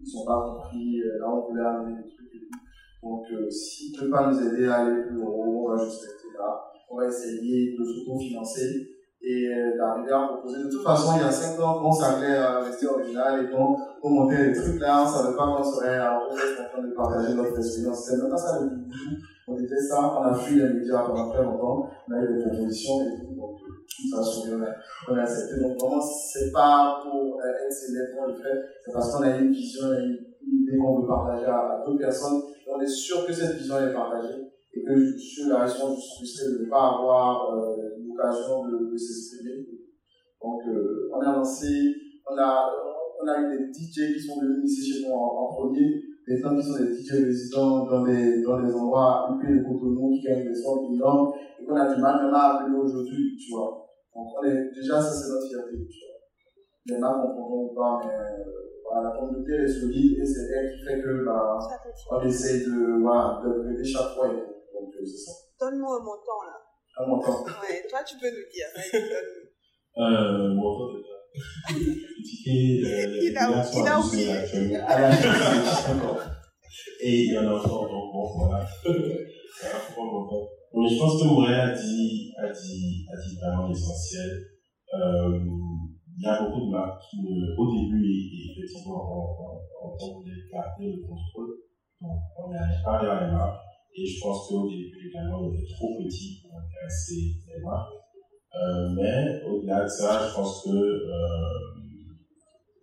[0.00, 1.00] ils n'ont pas compris.
[1.00, 3.08] Euh, là, on voulait amener des trucs et tout.
[3.08, 6.02] Donc, euh, s'ils ne peuvent pas nous aider à aller plus haut, on va juste
[6.02, 6.70] rester là.
[6.92, 10.64] On va essayer de s'auto-financer et euh, d'arriver à proposer.
[10.64, 13.78] De toute façon, il y a 5 ans, on s'appelait à rester original et donc,
[14.00, 17.34] pour monter les trucs là, on ne savait pas qu'on serait en train de partager
[17.34, 18.04] notre expérience.
[18.04, 18.92] C'est même pas ça le but
[19.48, 22.42] On était ça, on a fui les médias pendant très longtemps, on a eu des
[22.42, 23.34] propositions et tout.
[23.36, 23.58] Donc,
[24.10, 24.74] ça on a,
[25.08, 25.60] on accepté.
[25.62, 29.36] Donc, vraiment, c'est pas pour euh, être célèbre pour le fait, c'est parce qu'on a
[29.36, 30.18] une vision, une
[30.62, 32.42] idée qu'on veut partager à, à d'autres personnes.
[32.66, 36.00] Et on est sûr que cette vision est partagée et que sur la raison du
[36.00, 39.66] frustré de ne pas avoir euh, l'occasion de, de s'exprimer.
[40.42, 41.94] Donc, euh, on a lancé,
[42.26, 42.70] on a,
[43.22, 46.38] on a eu des DJ qui sont venus ici chez nous en, en premier, des
[46.38, 50.22] gens qui sont des DJ résidents dans des, dans des endroits peu de Cotonou qui
[50.22, 53.86] gagnent des sommes énormes et qu'on a du mal même à appeler aujourd'hui, tu vois.
[54.14, 56.18] Donc, on est, déjà, ça c'est notre fierté, tu vois.
[56.86, 58.44] Il y en a qu'on comprend ou pas, mais euh,
[58.84, 61.58] voilà, la communauté est solide et c'est elle qui fait que bah,
[62.10, 64.28] on essaye de, voilà, de chaque fois.
[64.28, 64.51] Et,
[65.60, 66.56] Donne-moi un montant là.
[66.98, 67.44] Un montant.
[67.44, 68.68] Ouais, toi tu peux nous dire.
[68.92, 70.04] donne-nous.
[70.04, 70.88] Euh, mon.
[71.72, 74.78] Le ticket, euh, Il a- là, sont il à a 12 000 oublié.
[74.86, 75.10] Ah.
[77.04, 78.64] Et il y en a encore, donc bon, voilà.
[78.84, 80.48] Voilà, faut prendre mon temps.
[80.72, 84.30] Donc, je pense que Montréal a dit, a dit, a dit vraiment l'essentiel.
[84.94, 85.38] Euh,
[86.16, 87.18] il y a beaucoup de marques qui,
[87.58, 88.02] au début,
[88.50, 91.52] effectivement, on, on, on, on voulait garder le contrôle.
[92.00, 93.61] Donc, on n'allait pas vers les marques.
[93.94, 97.92] Et je pense qu'au début, également, on était trop petit pour intéresser les marques.
[98.54, 101.72] Euh, mais au-delà de ça, je pense que euh,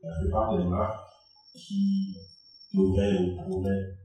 [0.04, 1.10] la plupart des marques
[1.56, 2.16] qui
[2.74, 3.98] devraient ou pourraient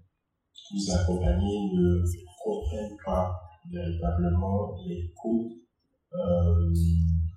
[0.73, 2.03] nous accompagner ne
[2.43, 3.35] comprennent pas
[3.71, 5.53] véritablement les codes,
[6.15, 6.73] euh,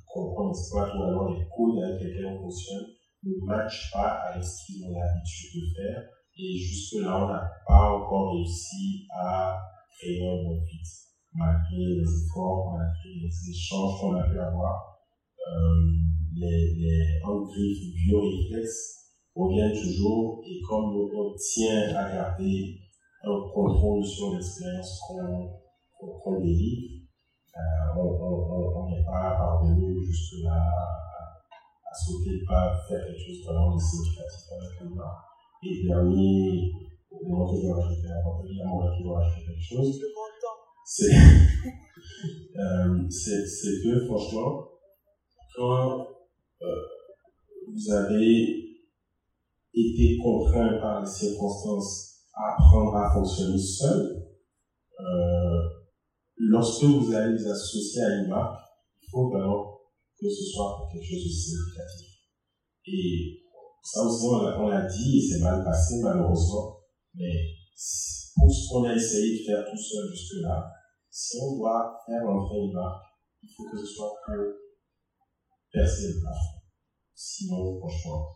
[0.08, 2.86] comprennent pas finalement les codes avec lesquels on fonctionne,
[3.24, 6.17] ne matchent pas avec ce qu'ils ont l'habitude de faire.
[6.40, 9.58] Et jusque-là, on n'a pas encore réussi à
[9.90, 10.88] créer un bon fit,
[11.34, 15.00] malgré les efforts, malgré les échanges qu'on a pu avoir.
[15.40, 17.20] Euh, les, les
[17.96, 18.98] bioréflexes
[19.36, 22.78] reviennent toujours et comme on tient à garder
[23.24, 25.58] un contrôle sur l'expérience qu'on
[26.00, 27.08] qu'on délivre,
[27.56, 31.42] euh, on n'est pas parvenu jusque-là à,
[31.90, 35.37] à sauter pas, faire quelque chose vraiment de significatif avec le marque.
[35.64, 36.72] Et dernier,
[37.12, 40.00] le moment que je de dire, on va toujours rajouter quelque chose,
[40.86, 41.12] c'est
[42.60, 43.08] euh,
[43.84, 44.70] que franchement,
[45.56, 46.08] quand
[46.62, 46.66] euh,
[47.68, 48.68] vous avez
[49.74, 54.28] été contraint par les circonstances à apprendre à fonctionner seul,
[55.00, 55.60] euh,
[56.38, 58.62] lorsque vous allez vous associer à une marque,
[59.02, 59.80] il faut vraiment
[60.20, 62.08] que ce soit pour quelque chose de significatif.
[62.86, 63.47] Et
[63.88, 66.76] ça aussi, on l'a- dit et c'est mal passé malheureusement,
[67.16, 67.56] mais
[68.36, 70.70] pour ce qu'on a essayé de faire tout seul jusque-là,
[71.10, 73.06] si on doit faire entrer une marque,
[73.42, 74.44] il faut que ce soit pour
[75.72, 76.60] percer le plafond.
[77.16, 78.28] Sinon, franchement,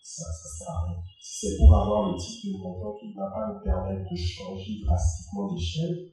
[0.00, 1.02] ça ne sert à rien.
[1.20, 4.16] Si c'est pour avoir le type de montant qui ne va pas nous permettre de
[4.16, 6.12] changer drastiquement d'échelle,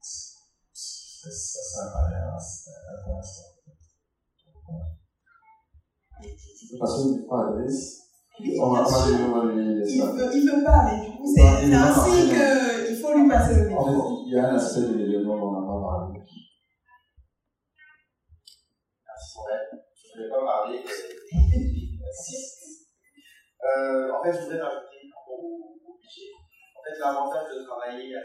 [0.00, 0.38] ça,
[0.72, 3.58] ça, ça paraît intéressant.
[4.38, 5.03] Tu peux
[6.78, 8.02] passer une fois à l'adresse
[8.40, 9.16] Oui, On va bien pas sûr.
[9.16, 12.34] lui on va lui Il veut, il veut pas, mais du coup, c'est pas, signe
[12.34, 15.36] c'est qu'il faut lui passer le En fait, il y a un aspect de l'événement
[15.38, 16.18] dont on n'a pas parlé.
[19.06, 19.38] Merci.
[19.94, 20.78] Je ne voulais pas parler.
[23.64, 25.32] Euh, en fait, je voudrais rajouter au,
[25.88, 26.30] au budget.
[26.76, 28.24] En fait, l'avantage de travailler à 100%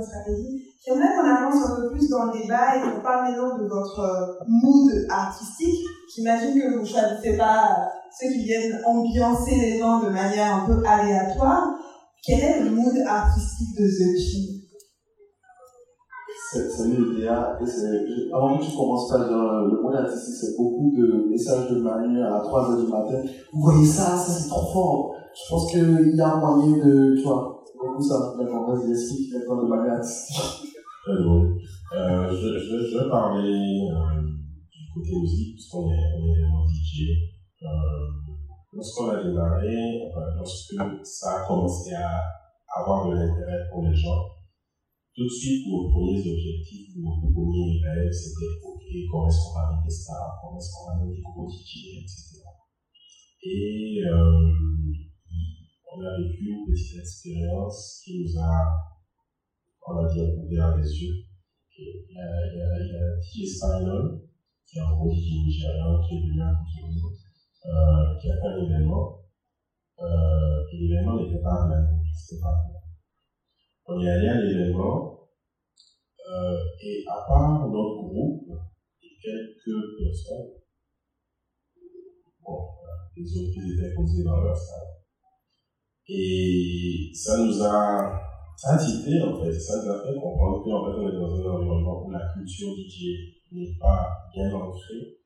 [0.00, 0.64] bonne stratégie.
[0.84, 4.00] J'aimerais qu'on avance un peu plus dans le débat et qu'on parle maintenant de votre
[4.00, 5.84] euh, mood artistique.
[6.14, 7.84] J'imagine que vous ne choisissez pas euh,
[8.18, 11.74] ceux qui viennent ambiancer les gens de manière un peu aléatoire.
[12.24, 14.18] Quel est le mood artistique de The
[16.52, 17.56] C'est- Salut Léa,
[18.34, 22.20] avant que tu commences pas, genre, le mot artistique, c'est beaucoup de messages de Manu
[22.24, 23.22] à 3h du matin.
[23.52, 25.14] Vous voyez ça, ça c'est trop fort.
[25.32, 28.34] Je pense qu'il y a moyen de, tu vois, beaucoup ça.
[31.04, 31.56] Très drôle.
[31.96, 37.08] Euh, je, vais parler euh, du côté musique, puisqu'on est, on est vraiment DJ.
[37.62, 37.66] Euh,
[38.72, 42.20] lorsqu'on a démarré, lorsque ça a commencé à
[42.76, 44.28] avoir de l'intérêt pour les gens,
[45.16, 49.70] tout de suite, nos premiers objectifs, nos premiers rêves, c'était OK, comment est-ce qu'on va
[49.72, 52.44] mettre des stars, comment est-ce qu'on va mettre des gros DJ, etc.
[53.42, 54.00] Et
[55.92, 58.90] on a vécu une petite expérience qui nous a
[59.86, 61.14] on va dire, ouvert les yeux.
[61.76, 63.44] Il y a, il y a, il y a qui
[64.78, 67.10] est un gros nigérian, qui est venu à Cotonou,
[67.66, 69.18] euh, qui a fait un événement.
[70.00, 72.54] Euh, l'événement n'était pas un c'était pas.
[73.86, 75.28] On est allé à l'événement,
[76.30, 78.48] euh, et à part notre groupe
[79.02, 80.52] et quelques personnes,
[82.44, 82.68] bon,
[83.16, 84.99] les autres étaient posés dans leur salle.
[86.08, 88.20] Et ça nous a
[88.78, 92.04] tilté en fait, ça nous a fait comprendre qu'en fait on est dans un environnement
[92.06, 95.20] où la culture DJ n'est pas bien ancrée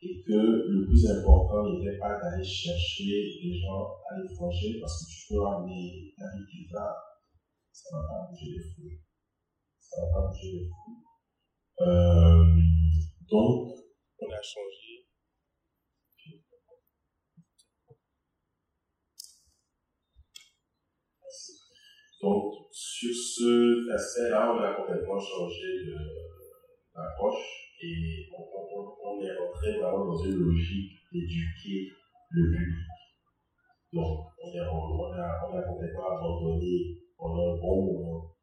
[0.00, 5.10] et que le plus important n'était pas d'aller chercher les gens à l'étranger parce que
[5.10, 6.94] tu peux ramener ta guitare,
[7.72, 8.96] ça va pas bouger les fous.
[9.80, 11.04] Ça va pas bouger les fous.
[11.80, 12.44] Euh,
[13.28, 13.70] donc,
[14.20, 14.87] on a changé.
[22.20, 25.86] Donc, sur cet aspect-là, on a complètement changé
[26.94, 31.88] d'approche et on, on- on est rentré vraiment dans une logique d'éduquer
[32.30, 32.86] le public.
[33.92, 38.34] Donc, on, est- on- a, complètement abandonné pendant un bon moment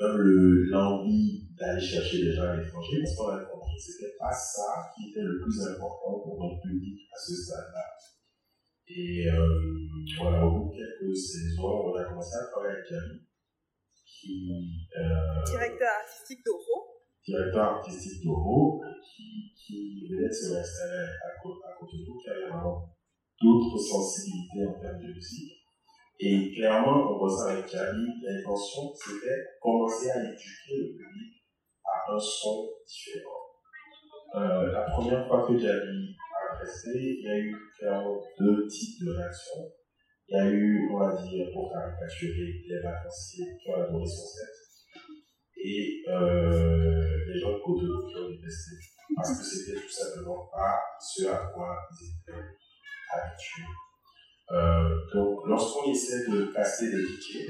[0.00, 4.16] même le- l'envie d'aller chercher des gens à l'étranger parce qu'on a compris que c'était
[4.18, 7.84] pas ça qui était le plus important pour notre public à ce stade-là.
[8.94, 9.26] Et
[10.20, 13.24] voilà, au bout de quelques saisons, on a commencé à travailler avec Camille,
[14.04, 14.52] qui
[14.98, 17.00] euh, Directeur artistique d'Oro.
[17.26, 22.90] directeur artistique d'Oro, qui, qui venait de se installer à, à Cotonou, qui avait vraiment
[23.40, 25.52] d'autres sensibilités en termes de musique.
[26.20, 31.42] Et clairement, on bossait avec Camille, l'intention, c'était commencer à éduquer le public
[31.84, 33.48] à un son différent.
[34.34, 36.14] Euh, la première fois que Javi
[36.94, 37.54] il y a eu
[38.38, 39.70] deux types de réactions.
[40.28, 44.26] Il y a eu, on va dire, pour caricaturer les vacanciers qui ont adoré son
[44.26, 44.48] set.
[45.56, 48.76] Et euh, les gens de qui ont détesté.
[49.14, 52.40] Parce que c'était tout simplement pas ce à quoi ils étaient
[53.12, 53.68] habitués.
[54.52, 57.46] Euh, donc, lorsqu'on essaie de casser des DJ,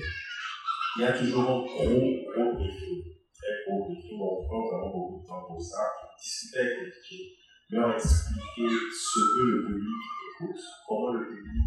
[0.97, 3.03] il y a toujours un gros, gros briefing.
[3.33, 4.19] Très gros briefing.
[4.21, 5.85] On prend vraiment beaucoup de temps pour ça.
[6.21, 7.42] Discuter avec les DJ,
[7.73, 11.63] leur expliquer ce que le public écoute, comment le public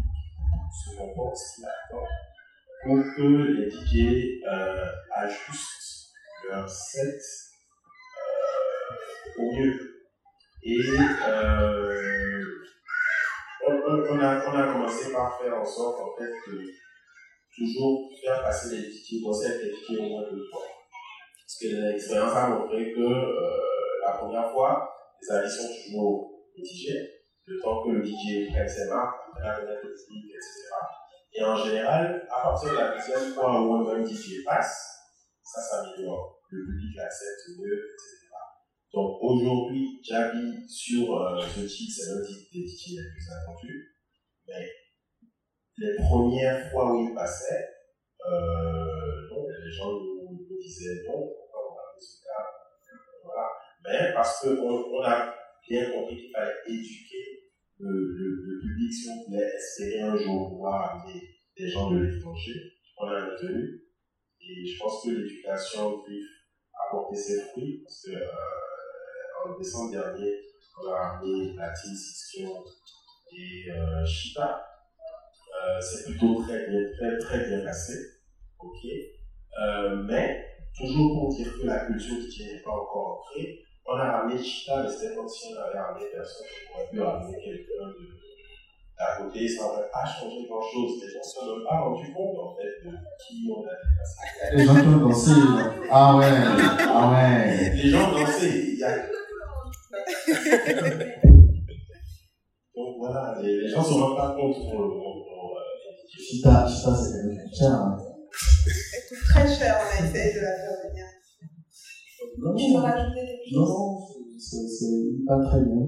[0.72, 2.06] se comporte, ce qu'il attend,
[2.84, 6.12] pour que les DJ euh, ajustent
[6.48, 7.20] leur set
[8.18, 9.96] euh, au mieux.
[10.62, 10.78] Et
[11.28, 12.44] euh,
[13.68, 14.40] on, a,
[14.72, 16.64] commencé par faire en sorte en fait de
[17.54, 20.62] toujours faire passer les DJ, bosser avec les DJ au moins deux fois.
[21.40, 27.12] Parce que l'expérience a montré que euh, la première fois, les avis sont toujours mitigés.
[27.44, 30.66] Le temps que le DJ prenne ses marques, il prenne la public, etc.
[31.34, 34.96] Et en général, à partir de la deuxième fois où un DJ passe,
[35.42, 36.40] ça s'améliore.
[36.50, 38.26] Le public l'accepte mieux, etc.
[38.92, 43.96] Donc aujourd'hui, Javi sur euh, The Chill, c'est l'un des DJ les plus attendus.
[44.48, 44.70] Mais
[45.78, 47.68] les premières fois où il passait,
[48.26, 51.30] euh, donc, les gens nous disaient non,
[54.14, 55.34] Parce qu'on on a
[55.68, 57.46] bien compris qu'il fallait éduquer
[57.78, 61.20] le, le, public si on voulait espérer un jour pouvoir amener
[61.56, 62.72] des gens de l'étranger.
[62.98, 63.82] On a maintenu.
[64.40, 66.12] Et je pense que l'éducation peut
[66.86, 68.26] apporter ses fruits parce que euh,
[69.44, 70.32] en décembre dernier,
[70.80, 72.64] on a amené la Team Session
[73.32, 74.66] et euh, Chita.
[75.64, 77.94] Euh, c'est plutôt très bien, très, très bien passé.
[80.08, 80.44] Mais,
[80.76, 84.82] toujours pour dire que la culture qui n'est pas encore ancrée, on a ramené Chita,
[84.82, 86.46] mais c'était comme si on avait ramené personne.
[86.74, 88.16] On aurait pu ramener quelqu'un de
[88.98, 91.02] à côté, ça n'aurait pas changé grand chose.
[91.02, 93.76] Les gens ne se sont même pas rendu compte en fait de qui on a
[93.76, 94.56] dépassé.
[94.56, 95.32] Les gens qui ont dansé.
[95.90, 96.32] Ah ouais,
[96.80, 97.74] ah ouais.
[97.74, 98.48] Les gens dansaient.
[98.48, 98.96] Il y a...
[102.74, 105.06] Donc voilà, les, les gens ne se rendent pas compte qu'on.
[106.18, 107.70] Chita, Chita, c'est quand même cher.
[107.70, 107.96] Hein.
[108.66, 111.05] Elle coûte très cher, on a essayé de la faire venir.
[112.38, 113.98] Non, Tu veux rajouter des choses non,
[114.38, 115.82] c'est c'est pas très bien.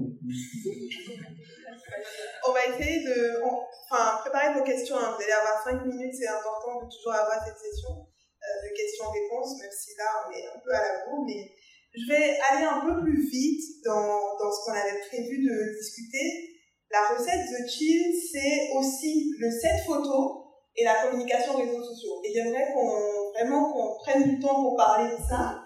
[2.47, 4.95] On va essayer de on- enfin, préparer vos questions.
[4.97, 5.13] hein.
[5.15, 9.59] Vous allez avoir 5 minutes, c'est important de toujours avoir cette session euh, de questions-réponses,
[9.61, 11.25] même si là on est un peu à la bourre.
[11.27, 11.51] Mais
[11.93, 16.55] je vais aller un peu plus vite dans, dans ce qu'on avait prévu de discuter.
[16.91, 22.17] La recette The Chill, c'est aussi le set photo et la communication réseaux sociaux.
[22.25, 25.58] Et j'aimerais qu'on vraiment qu'on prenne du temps pour parler de ça.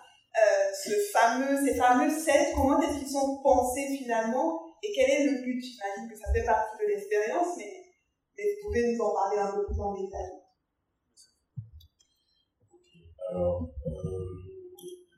[0.74, 5.42] Ce fameux, ces fameux sets, comment est-ce qu'ils sont pensés finalement et quel est le
[5.44, 5.62] but?
[5.62, 7.86] J'imagine que ça fait partie de l'expérience, mais,
[8.36, 10.32] mais vous pouvez nous en parler un peu plus en détail.
[13.30, 14.34] Alors, euh,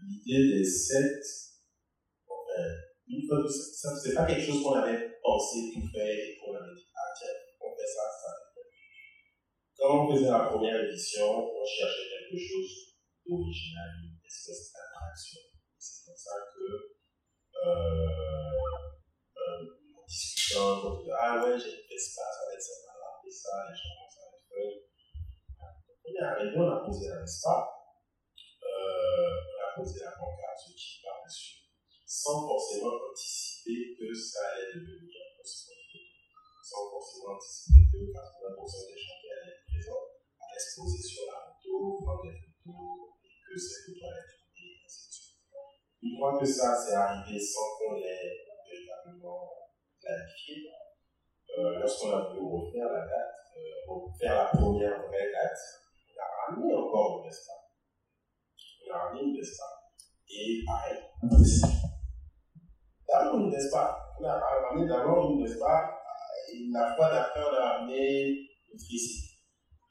[0.07, 1.55] l'idée des sets,
[2.27, 2.61] enfin,
[3.07, 6.75] une fois que c'est pas quelque chose qu'on avait pensé tout faire et qu'on avait
[6.75, 8.31] dit, ah tiens, on fait ça, ça.
[9.77, 15.41] Quand on faisait la première édition, on cherchait quelque chose d'original, une espèce d'attraction.
[15.77, 16.97] C'est comme ça que,
[19.93, 23.29] en discutant, on ah ouais, j'ai fait ça, ça va être sympa, on a fait
[23.29, 24.81] ça, les gens vont ça va être fun.
[26.05, 27.55] On on a posé Vespa,
[28.63, 31.69] euh, on a posé la pancarte ce qui par-dessus,
[32.05, 35.75] sans forcément anticiper que ça allait devenir un sport
[36.65, 40.05] sans forcément anticiper que 80% des gens qui allaient être présents
[40.41, 43.14] allaient se poser sur la moto, prendre des photos, et
[43.55, 45.39] que ces photos allaient tourner, et ainsi de suite.
[46.03, 48.35] Une fois que ça s'est arrivé sans qu'on l'ait
[48.67, 50.67] véritablement planifié,
[51.57, 55.59] euh, lorsqu'on a voulu refaire la date, euh, refaire la première vraie date,
[56.11, 57.53] on a ramené encore Vespa.
[58.83, 59.63] On a ramené une Vespa.
[60.27, 60.99] Et pareil,
[63.07, 64.01] d'abord une Vespa.
[64.19, 65.97] On a ramené d'abord une Vespa,
[66.51, 68.41] et la fois d'après, on a ramené.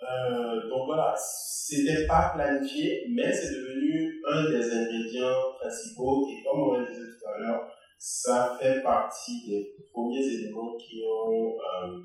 [0.05, 6.29] Euh, donc voilà, c'était pas planifié, mais c'est devenu un des ingrédients principaux.
[6.29, 11.03] Et comme on le disait tout à l'heure, ça fait partie des premiers éléments qui
[11.09, 12.01] ont, euh,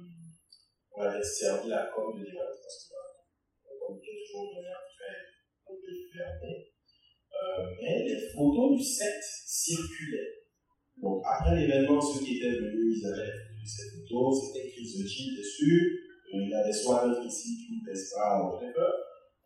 [0.95, 5.29] on avait servi la com de l'événement, parce qu'on communiquait toujours de manière très
[6.15, 6.71] fermée.
[7.31, 10.39] Euh, mais les photos du set circulaient.
[11.01, 16.08] Donc après l'événement, ceux qui étaient venus, ils avaient vu ces photos, c'était Chill dessus,
[16.31, 18.89] il y avait soit un ici, une Vespa, ou whatever.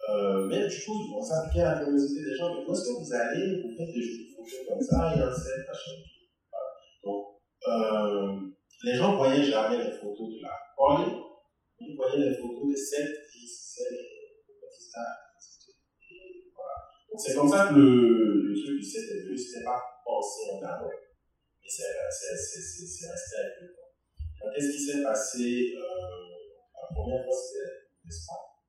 [0.10, 3.62] Euh, mais du coup, bon, ça piquait la curiosité des gens, mais où vous allez,
[3.62, 4.04] vous faites des
[4.36, 5.92] photos comme ça, il y a un set, machin.
[7.04, 7.26] Donc,
[7.68, 11.24] euh, les gens voyaient jamais les photos de la Pauline,
[11.80, 15.24] ils voyaient les photos des qui petits stars.
[16.12, 16.76] Et Voilà.
[17.10, 20.52] Donc c'est comme ça que le, le truc du set est venu, c'était pas pensé
[20.52, 20.90] en amont.
[21.64, 24.52] Et c'est resté avec le temps.
[24.54, 26.33] Qu'est-ce qui s'est passé euh,
[26.84, 28.60] La première fois, c'était l'espace.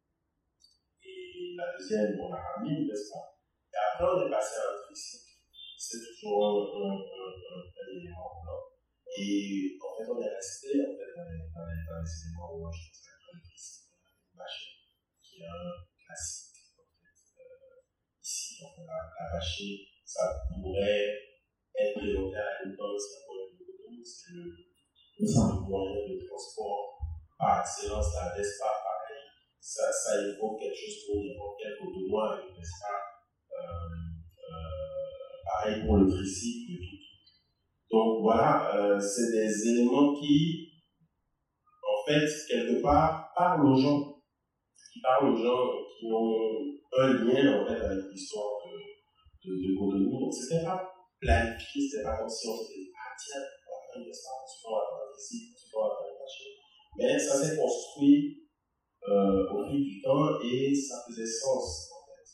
[1.02, 3.42] Et la deuxième, on a ramené l'espace.
[3.74, 5.34] Et après, on est passé à un tricycle.
[5.76, 8.30] C'est toujours un, un, un, un, élément.
[9.18, 12.54] Et en fait, on est resté en fait, dans, les, dans, les, dans les éléments
[12.54, 14.78] que le tricycle, on a une machine
[15.20, 16.54] qui est un classique.
[17.02, 17.82] Euh,
[18.22, 21.18] ici, on a la machine, ça pourrait
[21.74, 23.24] être présenté à une banque, c'est
[24.06, 27.03] c'est le moyen de transport
[27.38, 29.24] par excellence, la Vespa, pareil,
[29.60, 31.04] ça, ça évoque quelque chose
[31.60, 32.94] quel côté noir avec une Vespa,
[33.52, 33.94] euh,
[34.50, 36.94] euh, pareil pour le tricycle et tout.
[37.90, 40.72] Donc voilà, euh, c'est des éléments qui,
[41.82, 44.22] en fait, quelque part, parlent aux gens.
[45.02, 50.10] parle aux gens qui ont un lien en fait avec l'histoire de, de, de.
[50.10, 54.42] Donc c'était pas planifié, c'était pas comme si ah tiens, on va faire une histoire,
[54.44, 55.53] on va faire ici,
[56.98, 58.48] Mais ça s'est construit
[59.08, 62.24] euh, au fil du temps et ça faisait sens en fait.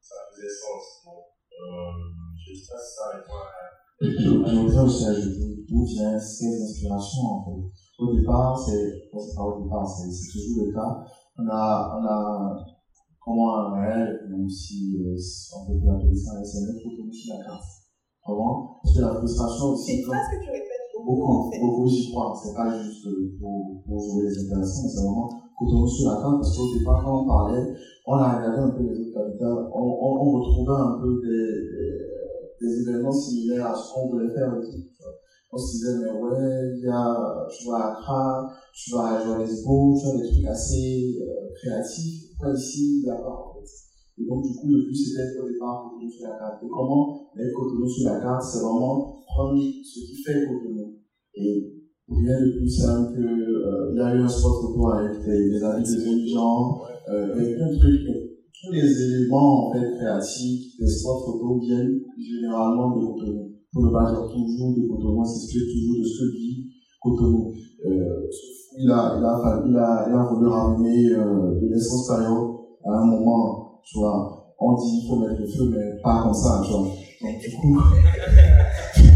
[0.00, 1.04] Ça faisait sens.
[1.04, 1.92] Donc, euh,
[2.36, 3.58] je sais pas si ça répond à
[4.00, 7.68] J'aimerais aussi ajouter d'où viennent ces inspirations en fait.
[7.98, 11.02] Au départ, c'est, bon, c'est pas au départ, c'est, c'est toujours le cas.
[11.36, 12.66] On a, on a,
[13.20, 15.16] comment un réel, même si euh,
[15.56, 17.64] on peut plus appeler ça un SMS, pour tomber sur la carte.
[18.24, 19.84] Vraiment, parce que la frustration aussi.
[19.86, 20.77] C'est une phrase que tu répètes
[21.08, 22.32] beaucoup, Beaucoup, j'y crois.
[22.36, 25.28] C'est pas juste euh, pour, jouer les intéressants, c'est vraiment
[25.58, 27.66] quand sur la carte, parce qu'au départ, quand on parlait,
[28.06, 33.66] on a regardé un peu les autres capitales, on, retrouvait un peu des, événements similaires
[33.66, 34.60] à ce qu'on voulait faire vois.
[35.50, 39.96] On se disait, mais ouais, il y a, tu vois, Accra, tu vas à Johannesburg,
[39.98, 42.28] tu vois, des trucs assez euh, créatifs.
[42.30, 43.66] Pourquoi ici, il n'y a en fait.
[44.20, 46.62] Et donc, du coup, le but, c'était au départ, Cotonou sur la carte.
[46.62, 47.30] Et comment?
[47.34, 50.97] Mettre Cotonou sur la carte, c'est vraiment prendre ce qui fait Cotonou.
[51.40, 51.78] Et
[52.08, 55.50] rien de plus simple que, euh, il y a eu un spot photo avec des,
[55.50, 56.80] des avis des jeunes gens,
[57.10, 58.06] euh, avec plein de trucs.
[58.60, 63.52] Tous les éléments, en fait, créatifs des spots photos viennent généralement de Cotonou.
[63.72, 66.66] Pour ne pas dire toujours de Cotonou, on s'explique toujours de ce que dit
[67.00, 67.52] Cotonou.
[67.86, 68.26] Euh,
[68.80, 72.48] il a, il a, il a, il a voulu ramener, euh, de l'essence période
[72.84, 74.54] à un moment, tu vois.
[74.58, 76.80] On dit, il faut mettre le feu, mais pas comme ça, tu vois.
[76.80, 77.78] Donc, du coup,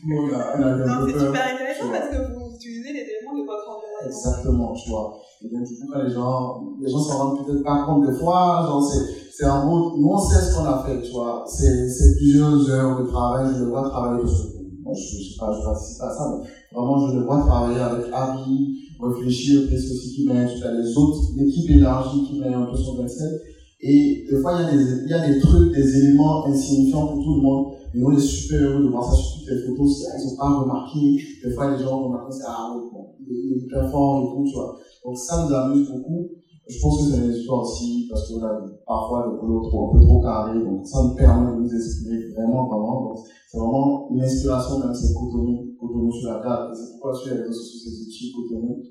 [0.00, 4.06] peu c'est super intéressant parce que vous utilisez les éléments de votre environnement.
[4.06, 5.18] Exactement, tu vois.
[5.42, 8.12] Et donc, du coup, quand les gens, les gens s'en rendent peut-être pas compte des
[8.18, 11.44] fois, genre, c'est, c'est un mot, nous, on sait ce qu'on a fait, tu vois.
[11.46, 15.32] C'est, c'est plusieurs heures de travail, je le vois travailler, parce que, moi, je, je
[15.32, 19.62] sais pas, je participe à ça, mais vraiment, je le vois travailler avec Harry, réfléchir,
[19.68, 22.96] qu'est-ce aussi qui met, tu as les autres, l'équipe élargie qui met un peu son
[22.96, 23.40] pincel.
[23.80, 27.06] Et des fois, il y a des, il y a des trucs, des éléments insignifiants
[27.06, 27.72] pour tout le monde.
[27.92, 30.06] Et on est super heureux de voir ça sur toutes les photos.
[30.16, 31.18] Ils ont pas remarqué.
[31.44, 34.36] Des fois, les gens remarquent ça, ah bon, il est, il est hyper fort et
[34.36, 34.76] tout, tu vois.
[35.04, 36.28] Donc ça nous amuse beaucoup.
[36.68, 39.98] Je pense que c'est une histoire aussi, parce qu'on a parfois le boulot trop, un
[39.98, 40.62] peu trop carré.
[40.62, 43.08] Donc ça nous permet de nous exprimer vraiment, vraiment.
[43.08, 43.18] Donc
[43.50, 46.72] c'est vraiment l'inspiration même, c'est Cotonou, Cotonou sur la carte.
[46.76, 48.82] C'est pourquoi sur les réseaux sociaux, c'est Utile Cotonou.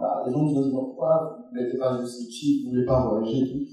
[0.00, 3.44] Là, les gens nous disent, pourquoi vous mettez pas juste Utile, vous voulez pas voyager
[3.44, 3.70] et tout?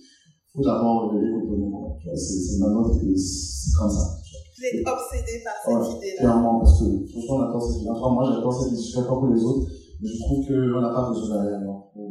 [0.54, 1.96] faut d'abord révéler Cotonou.
[2.16, 4.17] C'est, maintenant que c'est comme ça.
[4.58, 6.18] Vous êtes obsédé par cette idée-là.
[6.18, 9.70] Clairement, parce que franchement, on attend cette enfin, moi j'attends cette pas pour les autres,
[10.02, 12.10] mais je trouve qu'on n'a pas besoin d'aller ailleurs pour,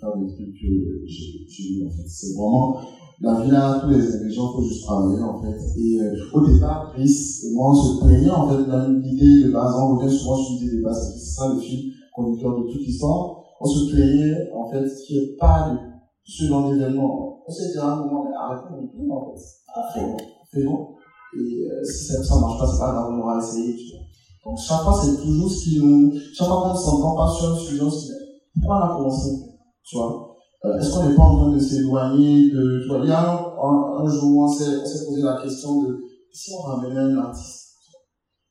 [0.00, 2.08] faire des trucs que j'ai vu en fait.
[2.08, 2.80] C'est vraiment
[3.20, 5.60] la vie là, tous les ingrédients, il faut juste travailler en fait.
[5.76, 8.64] Et euh, au départ, Chris et moi on se plaignait en fait
[9.02, 12.56] l'idée de base, on revient souvent sur l'idée de base, c'est ça le fil conducteur
[12.60, 13.44] de toute l'histoire.
[13.60, 15.78] On se plaignait en fait qu'il n'y ait pas de
[16.24, 17.42] ce genre d'événement.
[17.46, 19.42] On s'est dit à un moment, mais arrêtons plaignre en fait.
[19.92, 20.16] Faisons,
[20.50, 20.88] faisons.
[21.36, 24.04] Et euh, si ça ne marche pas, c'est pas grave, on aura essayé, tu vois.
[24.44, 26.12] Donc chaque fois, c'est toujours ce qui nous...
[26.34, 27.90] Chaque fois qu'on ne s'entend pas sur un sujet, on
[28.60, 29.30] pourquoi on a commencé
[29.84, 32.82] Tu vois euh, Est-ce qu'on n'est pas en train de s'éloigner de...
[32.82, 34.76] Tu vois, il y a un, jour on s'est
[35.06, 35.98] posé la question de
[36.32, 37.76] si on ramenait un artiste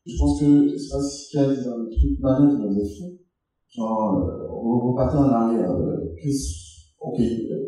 [0.06, 2.80] Je pense que, c'est pas ce qu'il y a dit dans le truc, Manette nous
[2.80, 3.12] est fou.
[3.70, 5.72] Genre, euh, on repartait en arrière.
[5.72, 6.14] Euh,
[7.02, 7.63] ok, euh,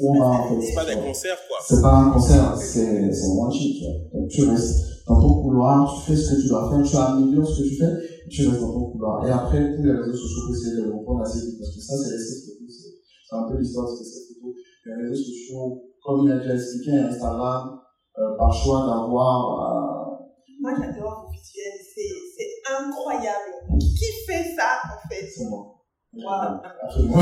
[0.00, 1.58] on va en fait C'est pas des concerts, quoi.
[1.66, 3.82] c'est pas un concert, c'est c'est one shit.
[4.12, 7.48] Donc tu restes dans ton couloir, tu fais ce que tu dois faire, tu améliores
[7.48, 7.92] ce que tu fais,
[8.26, 9.26] et tu restes dans ton couloir.
[9.26, 11.94] Et après, tous les réseaux sociaux, essayer de le reprendre assez vite, parce que ça,
[11.96, 12.90] c'est l'essai photo, c'est
[13.28, 14.54] c'est un peu l'histoire de cette photo.
[14.84, 17.80] Les réseaux sociaux, comme il a déjà expliqué, Instagram,
[18.18, 20.18] euh, par choix d'avoir,
[20.60, 23.78] Moi, j'adore vos visuels, c'est c'est incroyable.
[23.80, 25.26] Qui fait ça, en euh, fait?
[25.26, 25.77] C'est moi.
[26.18, 26.60] Wow.
[26.82, 27.20] Absolument.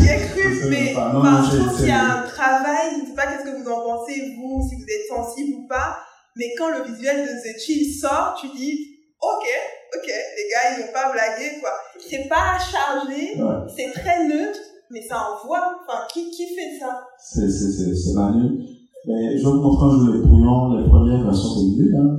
[0.00, 3.14] J'y ai cru, mais non, je pense qu'il y a un travail, je ne sais
[3.14, 5.98] pas qu'est-ce que vous en pensez, vous, si vous êtes sensible ou pas,
[6.36, 8.78] mais quand le visuel de The Chill sort, tu dis,
[9.20, 9.44] ok,
[9.96, 11.70] ok, les gars, ils n'ont pas blagué, quoi.
[11.98, 13.66] C'est pas chargé, Ouais.
[13.76, 14.58] c'est très neutre,
[14.90, 15.78] mais ça envoie.
[15.86, 17.02] Enfin, qui, qui fait ça?
[17.18, 18.60] C'est, c'est, c'est, c'est Manu.
[19.06, 22.16] Mais je vais vous montrer un jeu les brouillons, les premières versions c'est mieux, hein.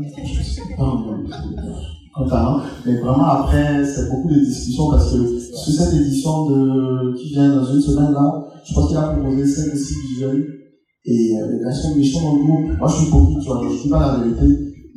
[2.17, 2.63] Je hein.
[2.85, 7.55] Mais vraiment après, c'est beaucoup de discussions parce que sur cette édition de, qui vient
[7.55, 10.47] dans une semaine là, je pense qu'il a proposé 5 ou 6 visuels
[11.05, 12.77] et euh, les versions méchantes dans le groupe.
[12.77, 14.45] Moi je suis hypocrite, tu vois, je dis pas la vérité,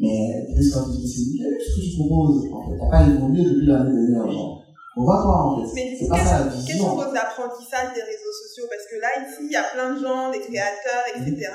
[0.01, 3.67] mais Chris quand il dit qu'est-ce que tu proposes En fait, t'as pas évolué depuis
[3.67, 4.63] l'année dernière, genre.
[4.97, 5.73] On va toi en fait.
[5.75, 6.95] Mais C'est pas ça la vision.
[6.95, 8.65] vos apprentissages des réseaux sociaux?
[8.69, 11.49] Parce que là, ici, il y a plein de gens, des créateurs, etc.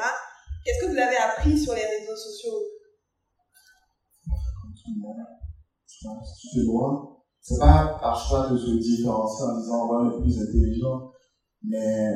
[0.65, 2.57] Qu'est-ce que vous avez appris sur les réseaux sociaux?
[7.41, 11.11] C'est pas par choix de se différencier en disant, on est plus intelligent.
[11.63, 12.11] mais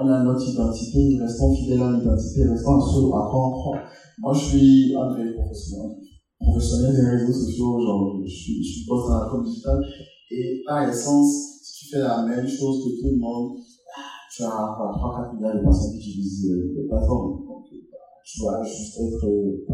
[0.00, 3.82] on a notre identité, restons fidèles à l'identité, restons à ce à quoi on croit.
[4.18, 5.96] Moi, je suis un des professionnels,
[6.40, 9.84] professionnel des réseaux sociaux, genre, je suis, je poste dans la com digitale,
[10.30, 13.58] et par essence, si tu fais la même chose que tout le monde,
[14.34, 17.44] tu as 3-4 milliards de personnes qui utilisent les plateformes.
[17.44, 17.66] Donc,
[18.64, 19.66] juste être euh.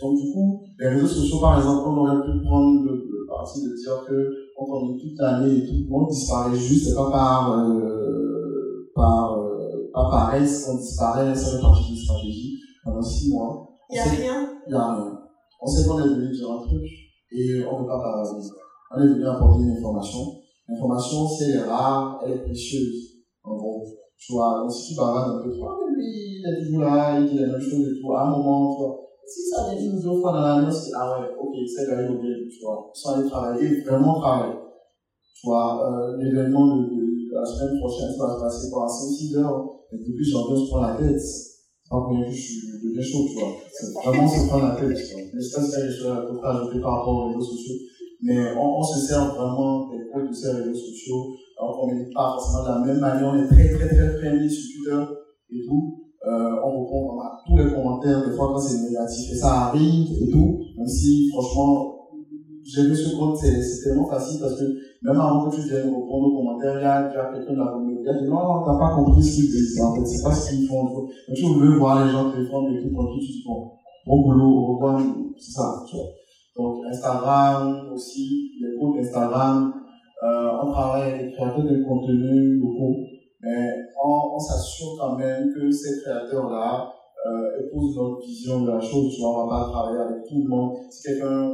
[0.00, 3.62] Donc, du coup, les réseaux sociaux, par exemple, on aurait pu prendre le, le parti
[3.62, 7.10] de dire que on connaît toute l'année et tout le monde disparaît juste, c'est pas
[7.10, 13.30] par, euh, par, euh, pas paresse on disparaît, ça fait partie d'une stratégie pendant 6
[13.30, 13.68] mois.
[13.90, 14.48] Il n'y a rien.
[14.66, 15.18] Il n'y a rien.
[15.60, 16.84] On sait qu'on est venu dire un truc
[17.32, 18.28] et on ne veut pas parler.
[18.94, 20.20] On est venu apporter une information.
[20.68, 23.13] L'information, si elle est rare, elle est précieuse.
[24.26, 27.20] Tu vois, si tu bavardes un peu, tu vois, mais lui, il est toujours là,
[27.20, 29.00] il dit la même chose et tout, à un moment, tu vois.
[29.26, 32.48] Si ça vient une ou deux fois dans dit, ah ouais, ok, c'est gars, il
[32.48, 34.54] tu vois, sans aller travailler, vraiment travailler.
[35.34, 39.36] Tu vois, euh, l'événement de, de, la semaine prochaine, ça va se passer pendant 5-6
[39.36, 41.20] heures, et depuis janvier, on se prend la tête.
[41.20, 43.52] C'est pas pour que je suis deviens chaud, tu vois.
[43.72, 45.22] C'est vraiment se prendre la tête, tu vois.
[45.34, 47.76] J'espère que je vais peu ajouter par rapport aux réseaux sociaux.
[48.22, 51.36] Mais on, on se sert vraiment des codes de ces réseaux sociaux.
[51.84, 53.28] On n'est pas forcément de la même manière.
[53.28, 55.04] On est très, très, très friendly sur Twitter
[55.50, 56.00] et tout.
[56.26, 59.32] Euh, on répond à tous les commentaires, des fois quand c'est négatif.
[59.32, 60.58] Et ça arrive et tout.
[60.78, 61.94] Même si, franchement,
[62.64, 64.64] j'ai vu ce compte, c'est tellement facile parce que
[65.02, 68.10] même avant que tu viennes répondre aux commentaires, il y a, quelqu'un de la communauté
[68.18, 69.80] qui dit non, non, t'as pas compris ce qu'ils disent.
[69.82, 70.84] En fait, c'est pas ce qu'ils font.
[70.84, 73.72] Donc, tu veux voir les gens défendre et tout, tranquille, tu dis bon,
[74.06, 76.06] bon boulot, au c'est ça, tu vois.
[76.56, 79.74] Donc, Instagram aussi, les groupes Instagram,
[80.22, 82.96] euh, on travaille avec des créateurs de contenu locaux,
[83.40, 86.92] mais on, on s'assure quand même que ces créateurs-là
[87.26, 89.14] euh, épousent notre vision de la chose.
[89.14, 90.76] Tu vois, on va pas travailler avec tout le monde.
[90.90, 91.50] Si quelqu'un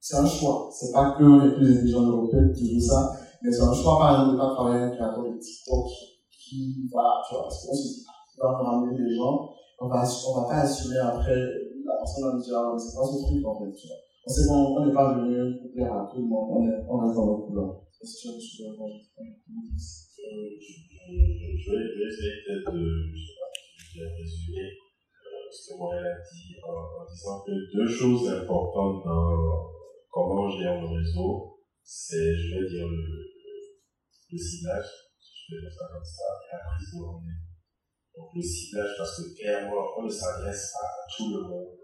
[0.00, 0.68] c'est un choix.
[0.70, 4.12] C'est pas que les plus intelligents européens qui jouent ça, mais c'est un choix, par
[4.12, 5.86] exemple, de pas travailler avec un créateur de TikTok
[6.30, 8.04] qui, voilà, tu vois, parce qu'on se dit,
[8.40, 9.50] on va ramener des gens,
[9.80, 13.04] on va, on va pas assumer après, la personne va me dire, ah, c'est pas
[13.04, 13.96] ce truc, en fait, tu vois.
[14.26, 16.98] On sait qu'on n'est pas venu pour plaire à tout le monde, on, est, on
[16.98, 17.80] reste dans notre couleur.
[18.00, 18.30] Je
[21.70, 22.84] vais essayer peut-être de,
[23.98, 24.70] résumer
[25.50, 29.66] ce que Montréal a dit en, disant que deux choses importantes dans
[30.10, 33.02] comment gère le réseau, c'est, je vais dire, le,
[34.30, 34.86] le ciblage,
[35.18, 37.48] je vais dire ça comme ça, et la prise de rendez-vous.
[38.14, 41.78] Donc le ciblage, parce que clairement, on ne s'adresse pas à tout le monde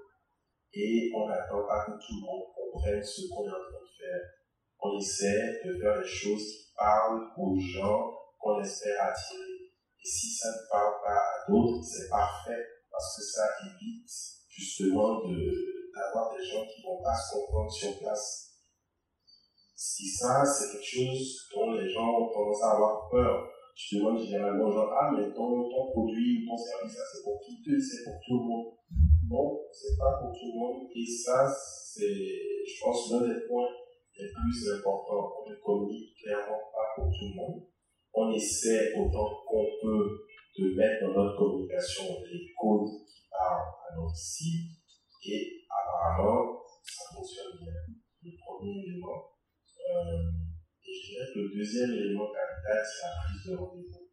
[0.75, 3.91] et on n'attend pas que tout le monde comprenne ce qu'on est en train de
[3.99, 4.44] faire.
[4.87, 9.65] On essaie de faire les choses qui parlent aux gens qu'on espère attirer.
[9.65, 14.11] Et si ça ne parle pas à d'autres, c'est parfait parce que ça évite
[14.47, 18.51] justement d'avoir des gens qui ne vont pas se comprendre sur place.
[19.75, 23.49] Si ça, c'est quelque chose dont les gens ont tendance à avoir peur.
[23.75, 27.41] Je demande généralement aux gens, ah, mais ton, ton produit ou ton service, c'est pour
[27.41, 28.67] qui c'est pour tout le monde.
[29.31, 30.89] Non, c'est pas pour tout le monde.
[30.95, 33.67] Et ça, c'est, je pense, l'un des points
[34.17, 35.33] les plus importants.
[35.41, 37.63] On ne communique clairement pas pour tout le monde.
[38.13, 40.27] On essaie autant qu'on peut
[40.59, 44.71] de mettre dans notre communication les codes qui parlent à notre site
[45.27, 47.73] et apparemment, ça fonctionne bien.
[48.23, 49.35] Le premier élément.
[49.91, 50.31] Euh,
[50.87, 54.09] et je dirais que le deuxième élément capital, c'est la prise de rendez-vous.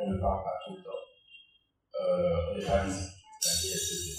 [0.00, 1.04] On ne parle pas tout le temps.
[2.00, 3.18] Euh, on n'est pas visible
[3.64, 4.16] etc.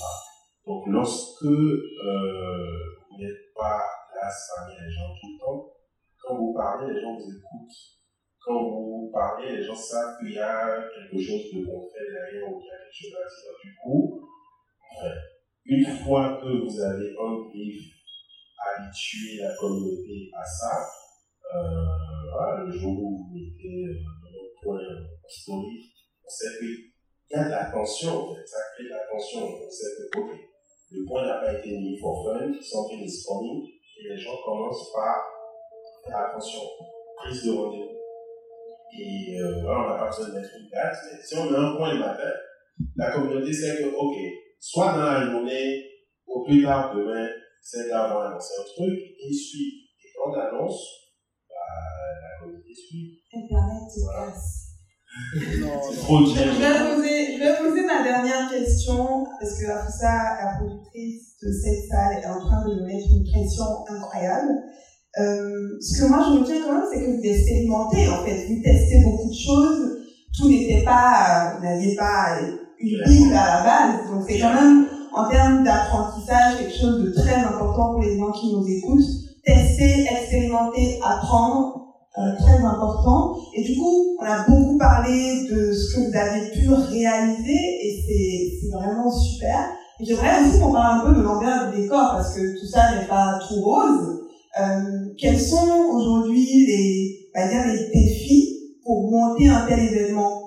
[0.66, 3.86] Donc, lorsque euh, vous n'êtes pas
[4.22, 5.74] là parmi les gens tout le temps,
[6.22, 7.80] quand vous parlez, les gens vous écoutent.
[8.42, 12.60] Quand vous parlez, les gens savent qu'il y a quelque chose de concret derrière ou
[12.60, 13.56] qu'il y a quelque chose à dire.
[13.64, 14.30] Du coup,
[14.92, 15.14] enfin,
[15.66, 18.00] une fois que vous avez un brief,
[18.60, 20.86] habitué la communauté à ça,
[21.56, 23.98] euh, voilà, le jour où vous mettez euh,
[24.32, 24.80] votre point
[25.28, 25.92] story,
[26.24, 26.92] on sait qu'il
[27.32, 29.48] y a de l'attention, en fait, ça crée de l'attention.
[29.48, 30.40] On sait que, ok,
[30.92, 34.92] le point n'a pas été mis for fun, something is coming, et les gens commencent
[34.94, 35.24] par
[36.06, 36.62] faire attention,
[37.18, 38.00] prise de rendez-vous.
[38.98, 41.58] Et euh, voilà, on n'a pas besoin de mettre une date, mais si on met
[41.58, 42.32] un point le matin,
[42.96, 44.16] la communauté sait que, ok,
[44.60, 45.86] soit dans la journée,
[46.26, 47.28] au plus tard demain,
[47.62, 49.84] c'est gars vont annoncer un truc, et ils suivent.
[50.04, 51.12] Et quand on annonce,
[51.50, 51.56] bah,
[52.22, 53.22] la communauté suit.
[53.32, 54.59] Casse.
[56.04, 61.36] Trop Je vais, poser, je vais poser ma dernière question, parce que ça, la productrice
[61.42, 64.50] de cette salle est en train de me mettre une pression incroyable.
[65.20, 68.48] Euh, ce que moi je me tiens quand même, c'est que vous expérimentez, en fait.
[68.48, 69.98] Vous testez beaucoup de choses.
[70.38, 72.40] Tout n'était pas, vous n'aviez pas
[72.80, 74.12] une Bible à la base.
[74.12, 78.32] Donc c'est quand même, en termes d'apprentissage, quelque chose de très important pour les gens
[78.32, 79.06] qui nous écoutent.
[79.44, 81.89] Tester, expérimenter, apprendre.
[82.20, 83.38] Euh, très important.
[83.56, 88.60] Et du coup, on a beaucoup parlé de ce que vous avez pu réaliser et
[88.62, 89.70] c'est vraiment super.
[90.02, 93.08] J'aimerais aussi qu'on parle un peu de l'envers du décor parce que tout ça n'est
[93.08, 94.20] pas tout rose.
[94.60, 100.44] Euh, quels sont aujourd'hui les, les défis pour monter un tel événement?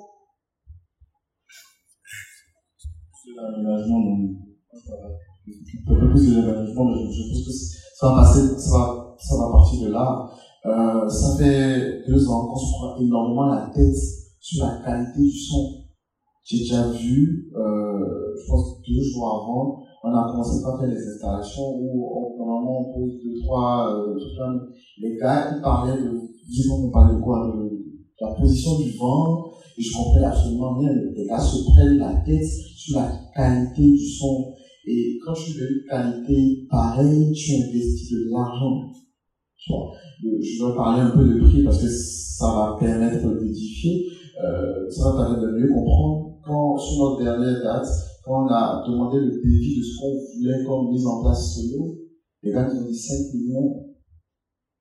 [3.34, 3.98] L'aménagement,
[5.88, 7.52] un peu plus de l'aménagement, mais je pense que
[7.96, 10.30] ça va passer, ça va, ça va partir de là.
[10.64, 13.96] Euh, ça fait deux ans qu'on se prend énormément la tête
[14.38, 15.82] sur la qualité du son.
[16.44, 20.96] J'ai déjà vu, euh, je pense deux jours avant, on a commencé à faire les
[20.96, 24.18] installations où on, normalement on pose deux, trois, euh,
[25.00, 26.10] les gars, ils parlaient de,
[26.48, 27.82] dis-moi, on parlait de quoi, de,
[28.20, 29.46] la position du vent,
[29.76, 30.92] et je comprenais absolument rien.
[31.16, 32.44] Les gars se prennent la tête
[32.76, 34.54] sur la qualité du son.
[34.86, 38.92] Et quand tu veux une qualité pareille, tu investis de l'argent.
[39.68, 44.06] Je vais parler un peu de prix parce que ça va permettre d'édifier,
[44.42, 46.38] euh, ça va permettre de mieux comprendre.
[46.44, 47.86] Quand, sur notre dernière date,
[48.24, 51.94] quand on a demandé le défi de ce qu'on voulait comme mise en place solo,
[52.42, 53.86] les gars qui ont dit 5 millions,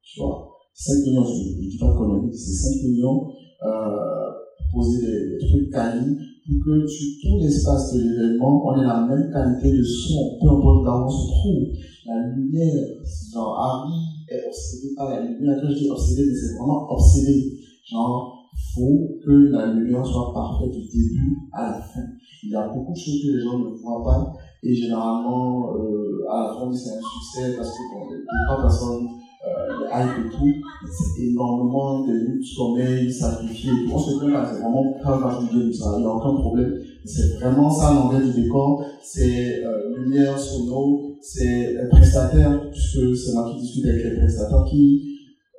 [0.01, 1.93] tu vois, 5 millions, je ne dis pas
[2.31, 3.27] dit, c'est 5 millions,
[3.63, 4.31] euh,
[4.73, 6.17] poser des, trucs quali
[6.47, 10.47] pour que sur tout l'espace de l'événement, on ait la même qualité de son, peu
[10.49, 11.67] importe là où on se trouve.
[12.07, 12.87] La lumière,
[13.31, 14.10] genre Harry
[14.47, 15.57] obsédé par la lumière.
[15.61, 17.59] Quand je dis obsédé, c'est vraiment obsédé.
[17.89, 22.01] Genre, faut que la lumière soit parfaite du début à la fin.
[22.43, 26.23] Il y a beaucoup de choses que les gens ne voient pas et généralement, euh,
[26.29, 29.07] à la fin, c'est un succès parce que bon, les trois personnes
[29.47, 33.95] euh, hype et tout, c'est énormément de luttes, sommeil, sacrifiés et tout.
[33.95, 36.75] On se plaint c'est vraiment pas grave du il n'y a aucun problème.
[37.05, 43.49] C'est vraiment ça l'envers du décor, c'est euh, lumière, sono, c'est prestataire, puisque c'est moi
[43.51, 45.03] qui discute avec les prestataires qui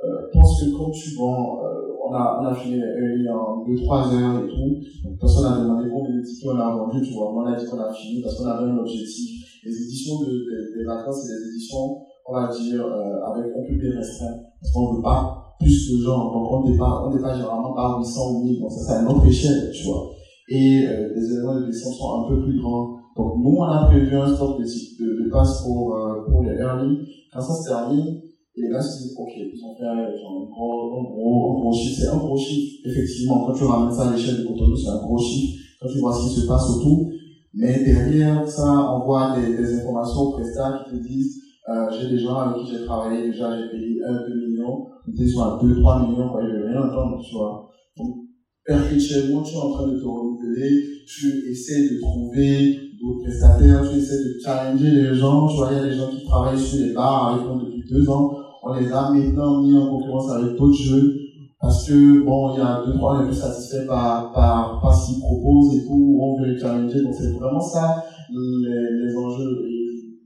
[0.05, 2.81] euh, pensent que quand tu vends, euh, on a, on a fini
[3.29, 7.15] en 2-3 heures et tout, donc personne n'a demandé combien tickets on a vendu, tu
[7.15, 9.41] vois, on a dit qu'on a fini parce qu'on avait un objectif.
[9.65, 13.95] Les éditions de, des vacances, c'est des éditions on va dire, euh, avec un public
[13.95, 17.37] restreint, parce qu'on ne veut pas plus de gens, donc on ne dépasse, on dépasse
[17.37, 20.11] généralement pas 800 ou 1000, donc ça c'est à notre échelle, tu vois.
[20.49, 22.97] Et euh, les événements de descente sont un peu plus grands.
[23.17, 26.57] Donc nous, on a prévu un stock de, de, de passe pour, euh, pour les
[26.57, 26.99] early.
[27.33, 28.21] Quand ça se termine,
[28.57, 32.01] les gars ok, ils ont fait genre, un, gros, un, gros, un gros chiffre.
[32.01, 33.45] C'est un gros chiffre, effectivement.
[33.47, 35.59] Quand tu ramènes ça à l'échelle de Cotonou, c'est un gros chiffre.
[35.81, 37.09] Quand tu vois ce qui se passe autour.
[37.55, 42.09] Mais derrière ça, on voit des, des informations au Presta qui te disent, euh, j'ai
[42.09, 45.81] des gens avec qui j'ai travaillé, déjà j'ai payé 1, 2 millions, j'étais sur 2,
[45.81, 47.71] 3 millions, quoi, je vais rien entendre, tu vois.
[47.97, 48.17] Donc,
[48.65, 53.99] perpétuellement, tu es en train de te renouveler, tu essaies de trouver d'autres prestataires, tu
[53.99, 56.79] essaies de challenger les gens, tu vois, il y a des gens qui travaillent sur
[56.79, 58.33] les bars avec nous depuis deux ans,
[58.63, 61.15] on les a maintenant mis en concurrence avec d'autres jeux,
[61.61, 65.13] parce que, bon, il y a deux, trois, est plus satisfaits par, par, par ce
[65.13, 69.63] qu'ils proposent et tout, on veut les challenger, donc c'est vraiment ça, les, les enjeux.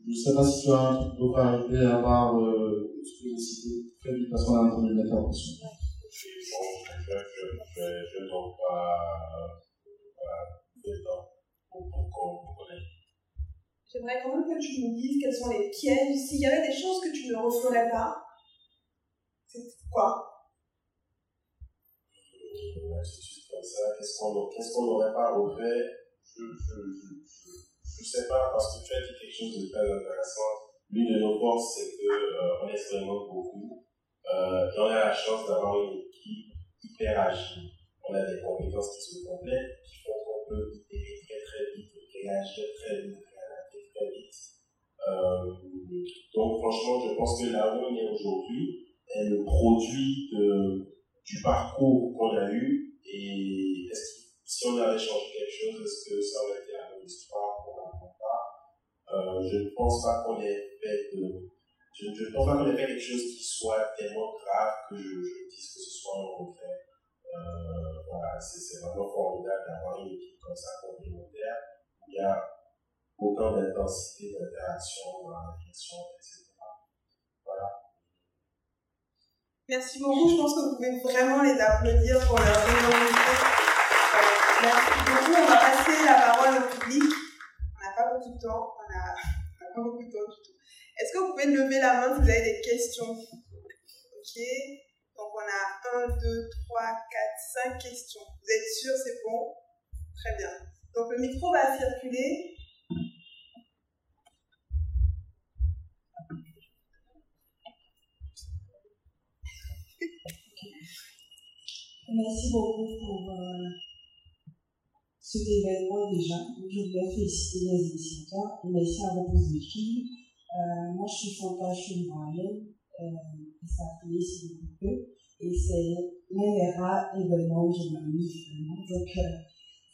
[0.09, 2.95] Je ne sais pas si tu as un truc d'autre à ajouter à part euh,
[3.03, 5.55] ce que j'ai cité très vite parce qu'on a une intervention.
[5.61, 5.68] Bon,
[6.62, 7.96] ne.
[13.86, 16.16] J'aimerais quand même que tu nous dises quels sont les pièges.
[16.16, 18.14] S'il y avait des choses que tu ne referais pas,
[19.46, 20.36] c'est quoi?
[24.50, 25.84] Qu'est-ce qu'on n'aurait pas refait?
[26.24, 26.42] Je,
[27.96, 30.52] je sais pas, parce que tu as dit quelque chose de très intéressant.
[30.90, 33.86] L'une de nos forces, c'est qu'on euh, expérimente beaucoup.
[34.34, 36.45] Euh, on a la chance d'avoir une équipe
[38.09, 41.92] On a des compétences qui se complètent, qui font qu'on peut itérer très très vite,
[42.22, 44.36] réagir très vite, réadapter très vite.
[45.09, 45.53] Euh,
[46.34, 50.86] donc franchement, je pense que là où aujourd'hui est le produit de,
[51.24, 52.05] du parcours
[79.99, 80.30] Merci beaucoup.
[80.30, 83.55] Je pense que vous pouvez vraiment les applaudir pour leur générosité.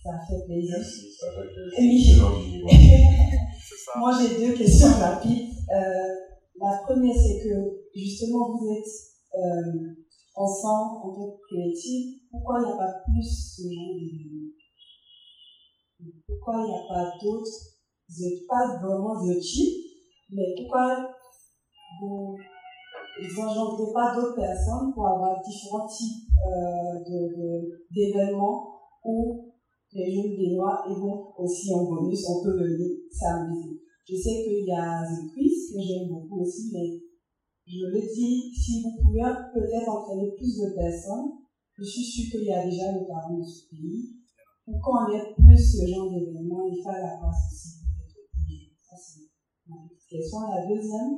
[0.02, 0.76] Ça fait plaisir.
[0.76, 2.30] Merci, ça fait plaisir.
[2.32, 2.62] Oui.
[3.68, 3.98] C'est ça.
[3.98, 5.48] Moi, j'ai deux questions rapides.
[5.70, 6.08] Euh,
[6.60, 7.54] la première, c'est que
[7.94, 9.94] justement, vous êtes euh,
[10.34, 12.18] ensemble en tant que collectif.
[12.30, 14.52] Pourquoi il n'y a pas plus ce genre d'événements
[16.26, 17.58] Pourquoi il n'y a pas d'autres,
[18.48, 19.34] pas vraiment de
[20.34, 20.96] mais pourquoi
[22.00, 22.36] vous
[23.36, 28.81] n'engendrez pas d'autres personnes pour avoir différents types euh, de- de- d'événements?
[29.04, 29.52] Où
[29.92, 33.80] les jeunes des Noirs et donc aussi en bonus, on peut venir s'amuser.
[34.08, 36.98] Je sais qu'il y a The Quiz que j'aime beaucoup aussi, mais
[37.66, 39.22] je le dis, si vous pouvez
[39.54, 41.38] peut-être entraîner plus de personnes,
[41.78, 44.16] je suis sûre qu'il y a déjà le talent de ce pays.
[44.64, 47.82] Pour qu'on ait plus ce genre d'événements, il faut la place aussi.
[48.82, 49.28] Ça, c'est
[49.68, 49.76] ma
[50.08, 50.40] question.
[50.50, 51.14] La deuxième,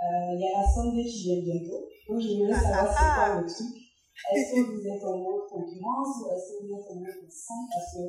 [0.00, 1.84] euh, il y a la Sunday qui vient bientôt.
[2.08, 3.89] Donc, je voulais savoir c'est quoi le truc.
[4.28, 7.68] Est-ce que vous êtes en mode concurrence ou est-ce que vous êtes en mode ensemble
[7.72, 8.02] Parce que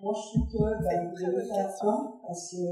[0.00, 2.64] moi, je trouve que ben, vous devez faire un parce que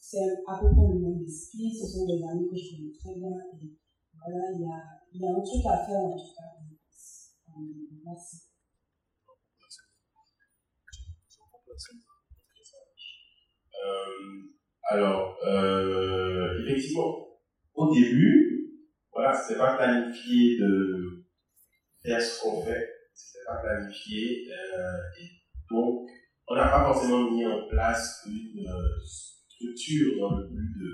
[0.00, 1.70] c'est à peu près le même esprit.
[1.76, 3.36] Ce sont des amis que je connais très bien.
[3.52, 3.76] Et
[4.16, 4.78] voilà, il y a,
[5.12, 6.56] il y a un truc à faire en tout cas.
[7.52, 8.48] Euh, Merci.
[13.78, 14.08] Euh,
[14.90, 17.28] alors, euh, effectivement,
[17.74, 18.82] au début,
[19.12, 21.27] voilà, c'était pas planifié de
[22.16, 25.28] ce qu'on fait, c'était pas planifié, euh, et
[25.70, 26.08] donc,
[26.46, 30.90] on n'a pas forcément mis en place une euh, structure dans le but de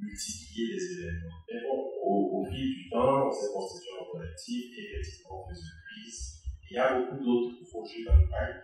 [0.00, 1.44] multiplier les événements.
[1.50, 5.60] Mais bon, au, fil du temps, on s'est constitué en collectif, et effectivement, on fait
[5.60, 6.42] ce quiz.
[6.70, 8.62] Il y a beaucoup d'autres projets dans le pipe.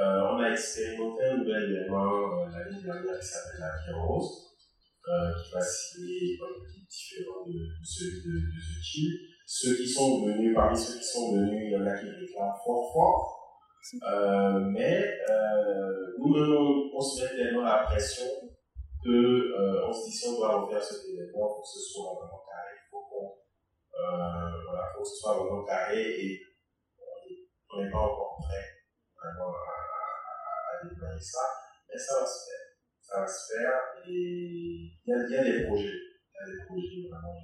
[0.00, 4.54] Euh, on a expérimenté un nouvel événement euh, l'année dernière qui s'appelle la en Rose,
[5.02, 9.37] qui va signer un petit différent de, de celui de, de The Chill.
[9.50, 12.52] Ceux qui sont venus, parmi ceux qui sont venus, il y en a qui réclament
[12.62, 13.64] fort fort.
[13.94, 18.26] Euh, mais euh, nous-mêmes, on, on se met tellement la pression
[19.02, 22.44] que euh, se dit si on doit refaire cet événement, faut que ce soit vraiment
[22.44, 23.38] carré, il faut qu'on
[23.96, 26.40] euh, voilà, que ce soit vraiment carré et
[27.72, 28.66] on n'est pas encore prêt
[29.16, 31.40] vraiment à déployer ça,
[31.88, 32.66] mais ça va se faire.
[33.00, 33.72] Ça va se faire
[34.06, 36.07] et il y a, il y a des projets.
[37.08, 37.34] Vraiment,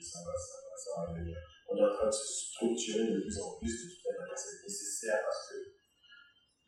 [0.00, 1.36] ça va, ça va, ça va venir.
[1.68, 4.62] On est en train de se structurer de plus en plus, de toute manière, c'est
[4.62, 5.74] nécessaire parce que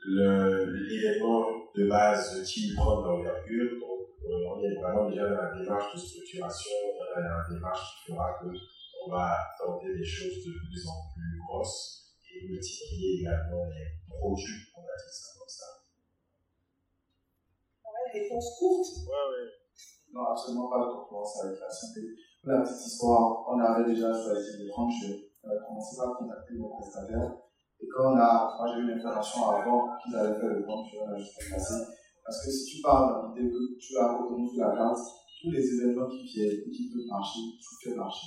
[0.09, 5.59] l'événement de base qui prend de l'envergure, donc euh, on est vraiment déjà dans la
[5.59, 8.49] démarche de structuration, dans la démarche qui fera que
[9.05, 14.73] on va tenter des choses de plus en plus grosses et multiplier également les produits,
[14.77, 15.67] on va dire ça comme ça.
[17.85, 19.07] Ouais, réponse courte.
[20.25, 22.01] Absolument pas de concurrence avec la santé.
[22.45, 25.05] La petite histoire, on avait déjà choisi les tranches.
[25.43, 27.37] On a commencé par contacter nos prestataires.
[27.81, 31.13] Et quand on a, moi j'ai eu l'information avant qu'ils avaient fait le tranche, on
[31.13, 31.75] a juste passé.
[32.25, 34.99] Parce que si tu parles dans l'idée que tu as Cotonou sur la carte,
[35.43, 38.27] tous les événements qui viennent et qui peuvent marcher, tu fais marcher.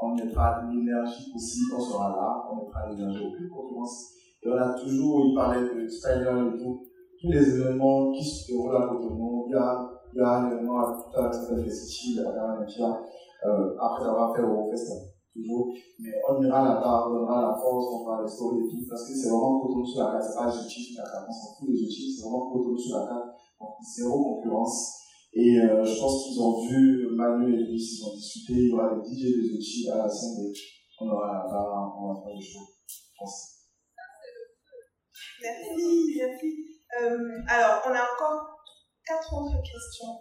[0.00, 4.12] On mettra l'énergie possible, on sera là, on mettra l'énergie aucune concurrence.
[4.42, 6.86] Et on a toujours, il parlait de Styler et tout,
[7.20, 11.18] tous les événements qui se déroulent à Cotonou, il y a un événement à tout
[11.18, 13.00] à l'heure festival à la Olympia,
[13.46, 14.92] euh, après avoir fait Eurofest,
[15.32, 15.72] toujours.
[15.98, 19.14] Mais on ira là-bas, on donnera la force, on les stories et tout, parce que
[19.14, 21.68] c'est vraiment Cotonou sur la carte, c'est pas Jutif sur la carte, on s'en fout
[21.68, 23.28] des Jutif, c'est vraiment Cotonou sur la carte,
[23.60, 24.98] donc zéro concurrence.
[25.34, 28.72] Et euh, je pense qu'ils ont vu Manu et Luis, ils ont discuté, il y
[28.72, 30.52] aura des DJ de Jutif à la scène, et
[31.00, 33.62] on aura là-bas, on va faire des shows, je pense.
[35.42, 36.72] Merci, merci.
[37.00, 38.61] Euh, alors, on a encore
[39.06, 40.18] quatre autres questions.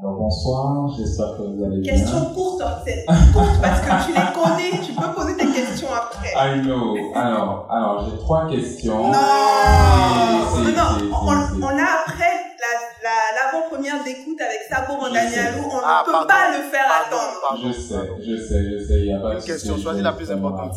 [0.00, 1.92] Alors bonsoir, j'espère que vous allez bien.
[1.92, 5.88] Questions courtes, hein, c'est courte parce que tu les connais, tu peux poser des questions
[5.92, 6.28] après.
[6.36, 7.12] I know.
[7.16, 9.08] Alors, alors j'ai trois questions.
[9.08, 15.80] Non, non, non, on, on a après la- la- l'avant-première d'écoute avec Sabo Mandanialou, on
[15.84, 17.40] Ah, ne peut pardon, pas le faire pardon, attendre.
[17.48, 17.62] pardon.
[17.66, 20.12] Je sais, je sais, je sais, il n'y a pas de Une question, choisis la
[20.12, 20.76] plus importante.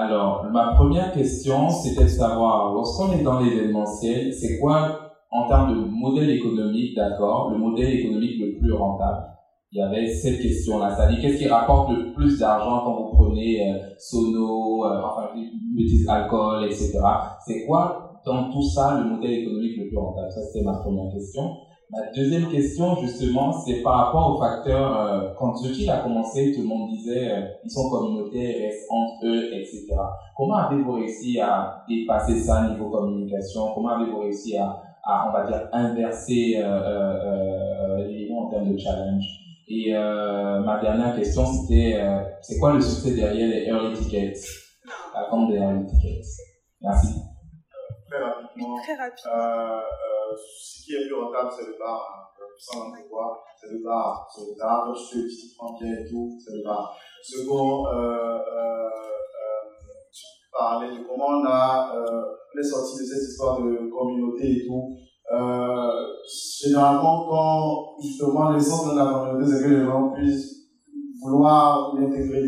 [0.00, 4.96] Alors, ma première question, c'était de savoir, lorsqu'on est dans l'événementiel, c'est quoi,
[5.32, 9.26] en termes de modèle économique, d'accord, le modèle économique le plus rentable?
[9.72, 13.72] Il y avait cette question-là, c'est-à-dire qu'est-ce qui rapporte le plus d'argent quand vous prenez
[13.72, 15.30] euh, sono, euh, enfin,
[15.74, 17.00] bêtises, alcool, etc.
[17.44, 20.30] C'est quoi, dans tout ça, le modèle économique le plus rentable?
[20.30, 21.42] Ça, c'était ma première question.
[21.90, 26.60] Ma deuxième question, justement, c'est par rapport au facteur, euh, quand Zuki a commencé, tout
[26.60, 29.86] le monde disait, euh, ils sont communautaires, ils restent entre eux, etc.
[30.36, 33.72] Comment avez-vous réussi à dépasser ça niveau communication?
[33.74, 38.70] Comment avez-vous réussi à, à, on va dire, inverser euh, euh, euh les en termes
[38.70, 39.24] de challenge?
[39.68, 41.98] Et euh, ma dernière question, c'était,
[42.42, 44.38] c'est quoi le succès derrière les early tickets?
[45.14, 46.26] La compte des early tickets.
[46.82, 47.14] Merci.
[48.10, 48.76] Très rapidement.
[48.82, 49.24] Très rapide.
[50.36, 52.00] Ce qui est plus rentable, c'est le bar.
[52.00, 52.24] Hein.
[52.58, 54.26] Sans pouvoir, c'est le bar.
[54.34, 54.92] C'est le bar.
[54.94, 56.94] Je suis typiquement bien et tout, c'est le bar.
[57.22, 58.88] Second, euh, euh,
[60.12, 62.24] tu parlais de comment on a euh,
[62.54, 64.96] les sorties de cette histoire de communauté et tout.
[65.30, 66.06] Euh,
[66.62, 70.68] généralement, quand justement l'essence de la communauté, c'est que les gens puissent
[71.22, 72.42] vouloir l'intégrer.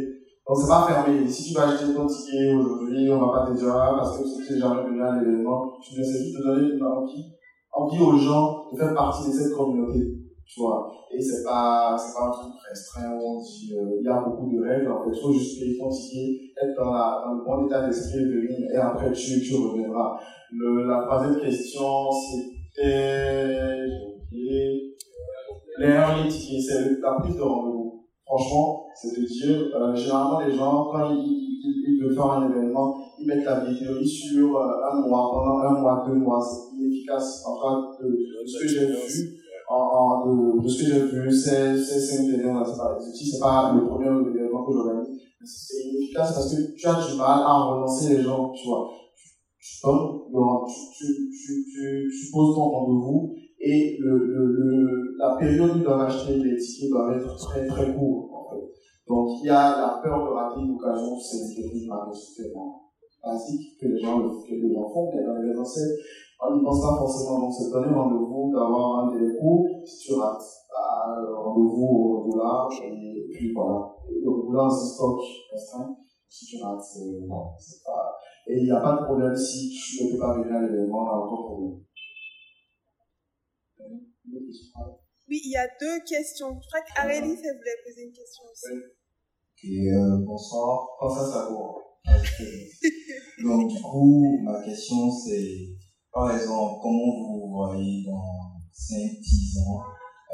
[0.48, 1.28] Donc, c'est pas fermé.
[1.28, 4.46] Si tu vas acheter ton ticket aujourd'hui, on va pas te dire, ah, parce que
[4.46, 7.32] tu n'es jamais venu à l'événement, tu ne sais juste te donner une envie
[7.72, 10.00] envie aux gens de faire partie de cette communauté,
[10.46, 10.90] tu vois.
[11.12, 14.20] Et c'est pas, c'est pas un truc restreint où on dit, euh, il y a
[14.20, 15.10] beaucoup de règles, en fait.
[15.12, 18.76] Il faut juste ton ticket, être dans, la, dans le bon état d'esprit, venir, et
[18.76, 20.18] après tu, tu reviendras.
[20.52, 23.86] Le, la troisième question, c'était,
[24.32, 24.96] j'ai
[25.78, 28.04] les c'est la prise de rendez-vous.
[28.24, 32.96] Franchement, c'est de dire, euh, généralement les gens, quand ils, ils, veulent faire un événement,
[33.18, 36.40] ils mettent la billetterie sur euh, un mois, pendant un mois, deux mois.
[36.90, 37.44] C'est inefficace.
[37.46, 39.38] Enfin, de, de ce que j'ai vu,
[39.68, 43.72] en, en, de, de, ce que j'ai vu, c'est une événement, c'est pas, c'est pas
[43.74, 45.20] le premier événement que j'organise.
[45.44, 48.88] C'est inefficace parce que tu as du mal à relancer les gens, tu vois.
[49.60, 49.86] Tu,
[50.98, 55.78] tu, tu, tu, tu, tu poses ton rendez-vous et le, le, le, la période où
[55.78, 58.64] ils doivent acheter les tickets doit être très très court, en fait.
[59.06, 61.88] Donc, il y a la peur de rater une occasion, c'est une
[63.22, 65.82] basique que les gens, que les gens font, mais dans les anciens,
[66.42, 67.40] on ne pense pas forcément.
[67.40, 72.68] Donc, c'est donner rendez-vous, d'avoir un délai court, si tu rates, bah, rendez-vous au dollar,
[72.82, 73.94] et puis voilà.
[74.08, 75.20] Et le dollar, c'est stock
[75.52, 75.96] restreint.
[76.28, 78.16] Si tu rates, c'est, non, c'est pas,
[78.46, 80.98] et il n'y a pas de problème si tu ne peux pas venir à l'événement,
[80.98, 81.80] on a aucun problème.
[85.28, 86.58] Oui, il y a deux questions.
[86.60, 88.72] Je crois qu'Arélie, elle voulait poser une question aussi.
[88.72, 88.80] Oui.
[89.62, 90.88] Et euh, bonsoir.
[91.00, 91.78] Oh, ça, ça vaut.
[93.44, 95.76] Donc, du coup, ma question, c'est,
[96.12, 99.82] par exemple, comment vous voyez dans 5-10 ans,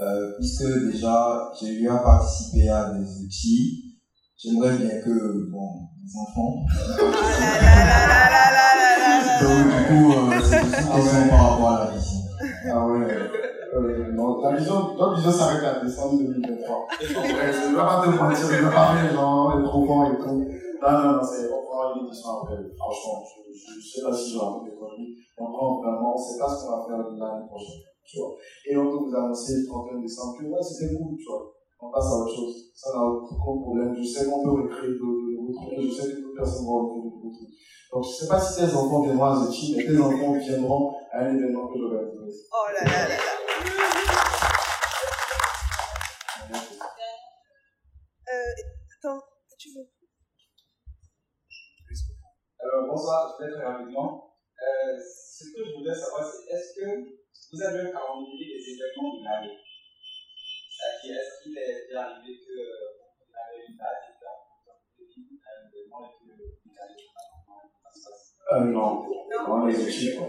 [0.03, 3.99] euh, puisque déjà, j'ai eu à participer à des outils,
[4.37, 6.65] j'aimerais bien que, bon, les enfants.
[9.43, 12.21] Donc, du coup, euh, c'est une question par rapport à la vision.
[12.73, 13.07] Ah ouais.
[13.75, 16.87] Euh, non, ta vision, ta vision s'arrête à décembre 2023.
[17.01, 20.17] je ne vais pas te mentir, je ne vais pas faire genre, les trop et
[20.17, 20.49] tout.
[20.83, 22.57] Non, non, non, c'est, on prend une édition après.
[22.79, 23.25] Franchement,
[23.57, 25.17] ne sais pas si j'ai envie de conduire.
[25.39, 27.83] On prend vraiment, on ne sait pas ce qu'on va faire l'année prochaine.
[28.05, 28.37] Tu vois.
[28.67, 31.53] Et on peut vous annoncer le 31 décembre que ouais, c'était cool, tu vois.
[31.81, 32.71] On passe à autre chose.
[32.75, 33.95] Ça n'a aucun problème.
[33.97, 35.81] Je sais qu'on peut recréer de nouveaux trucs.
[35.81, 37.55] Je sais que d'autres personnes vont recréer de nouveaux trucs.
[37.93, 40.95] Donc, je ne sais pas si tes enfants viendront à Zeti, mais tes enfants viendront
[41.13, 42.49] à un événement que j'organise.
[42.53, 43.37] Oh là là là là.
[48.29, 48.53] Euh,
[48.99, 49.23] attends,
[49.57, 49.96] tu veux
[52.67, 54.35] Alors, bonsoir, je vais très rapidement.
[54.59, 59.15] Euh, ce que je voulais savoir, c'est est-ce que vous avez un calendrier des événements
[59.15, 59.55] de l'année?
[60.67, 64.35] C'est-à-dire, est-ce qu'il est arrivé que euh, vous avez une date et avez
[65.47, 67.07] un événement et que vous allez
[68.53, 69.05] euh, non,
[69.49, 70.17] on les outils.
[70.17, 70.29] non,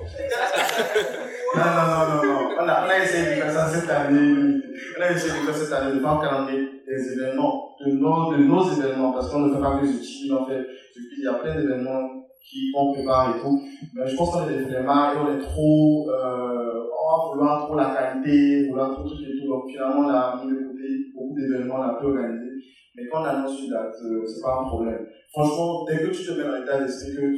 [1.55, 2.55] non, non, non, non.
[2.59, 4.61] On a, on a essayé de faire ça cette année.
[4.97, 8.31] On a essayé de faire cette année, de faire un calendrier des événements, de nos,
[8.33, 10.65] de nos événements, parce qu'on ne fait pas que les outils, on fait,
[10.95, 13.61] il y a plein d'événements qui qu'on prépare et tout.
[13.93, 17.65] Mais je pense qu'on est des flemmards et on est trop, euh, on va vouloir
[17.65, 19.47] trop la qualité, vouloir trop tout et tout.
[19.47, 20.83] Donc finalement, on a mis de côté
[21.13, 22.51] beaucoup d'événements, on a peu organisé.
[22.95, 25.05] Mais quand on annonce une date, euh, c'est pas un problème.
[25.31, 27.35] Franchement, dès que tu te mets dans l'état d'esprit que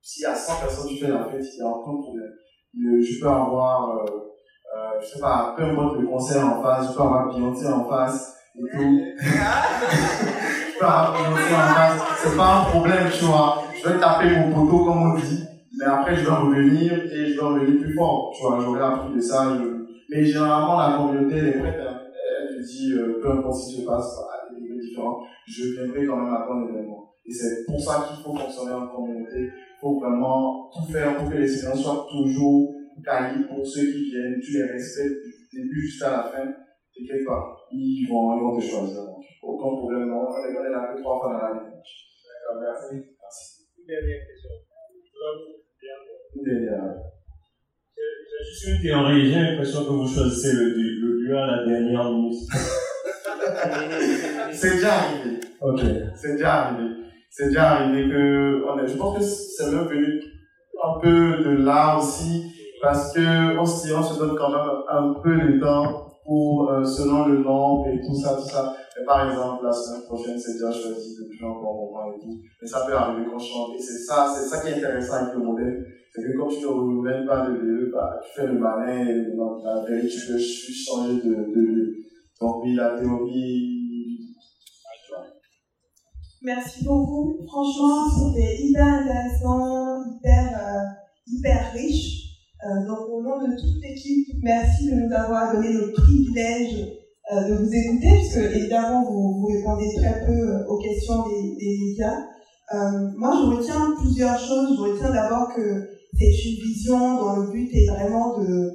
[0.00, 2.32] s'il y a 100 personnes qui font la fête, il n'y a aucun problème.
[2.74, 6.96] Je peux avoir, euh, euh, je sais pas, peu importe le concert en face, je
[6.96, 9.00] peux avoir Beyoncé en face et tout.
[9.18, 13.65] je peux avoir Beyoncé en face, c'est pas un problème, tu vois.
[13.86, 15.44] Je vais taper mon poteau comme on dit,
[15.78, 18.58] mais après je dois revenir et je dois revenir plus fort, tu vois.
[18.60, 19.56] J'aurais appris de ça.
[20.10, 22.00] Mais généralement, la communauté, elle est prête, hein.
[22.40, 25.74] elle te dit, euh, peu importe ce qui se passe à des niveaux différents, je
[25.74, 27.12] viendrai quand même à ton événement.
[27.24, 31.30] Et c'est pour ça qu'il faut fonctionner en communauté il faut vraiment tout faire pour
[31.30, 32.74] que les séances soient toujours
[33.04, 34.40] quali pour ceux qui viennent.
[34.40, 36.44] Tu les respectes du début jusqu'à la fin.
[36.92, 39.02] Quelque part, ils vont, ils vont te choisir.
[39.42, 40.12] aucun problème.
[40.12, 41.70] On est là que trois fois dans l'année.
[41.70, 43.15] D'accord, merci.
[43.86, 44.50] Dernière question.
[46.34, 46.90] Une dernière.
[47.96, 48.02] Je
[48.50, 52.50] Juste une théorie, j'ai l'impression que vous choisissez le, le lieu à la dernière minute.
[54.52, 55.38] c'est déjà arrivé.
[55.60, 55.80] Ok.
[56.16, 56.88] C'est déjà arrivé.
[57.30, 60.20] C'est déjà arrivé que, on est, je pense que c'est même venu
[60.82, 62.44] un peu de là aussi,
[62.82, 67.26] parce que on, on se donne quand même un peu de temps pour, euh, selon
[67.26, 68.74] le nombre et tout ça, tout ça.
[69.04, 72.40] Par exemple, la semaine prochaine, c'est déjà choisi depuis un bon moment et tout.
[72.60, 73.70] Mais ça peut arriver quand je chante.
[73.76, 75.84] Et c'est ça, c'est ça qui est intéressant avec le modèle.
[76.14, 79.36] C'est que comme tu ne renouvelles pas de lieu, bah, tu fais le malin et
[79.36, 81.96] dans la vérité, tu peux changer de, de lieu.
[82.40, 83.76] Donc oui, la théorie,
[86.42, 87.44] Merci beaucoup.
[87.44, 90.84] Franchement, c'était hyper intéressant, hyper, euh,
[91.26, 92.26] hyper riche.
[92.62, 97.54] Euh, donc, au nom de toute l'équipe, merci de nous avoir donné le privilège de
[97.56, 102.18] vous écouter, puisque évidemment, vous, vous répondez très peu euh, aux questions des, des médias.
[102.74, 104.76] Euh, moi, je retiens plusieurs choses.
[104.76, 108.70] Je retiens d'abord que c'est une vision dont le but est vraiment de,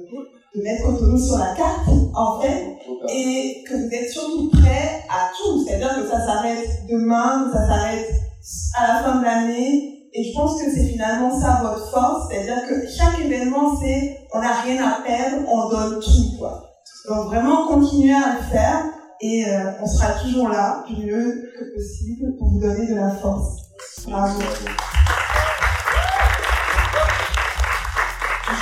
[0.54, 2.76] de mettre Cotonou sur la carte, en fait,
[3.10, 5.64] et que vous êtes surtout prêts à tout.
[5.64, 8.08] C'est-à-dire que ça s'arrête demain, que ça s'arrête
[8.78, 10.08] à la fin de l'année.
[10.14, 12.28] Et je pense que c'est finalement ça votre force.
[12.30, 16.71] C'est-à-dire que chaque événement, c'est on n'a rien à perdre, on donne tout, quoi.
[17.08, 18.84] Donc vraiment, continuez à le faire
[19.20, 23.10] et euh, on sera toujours là, du mieux que possible, pour vous donner de la
[23.10, 23.62] force.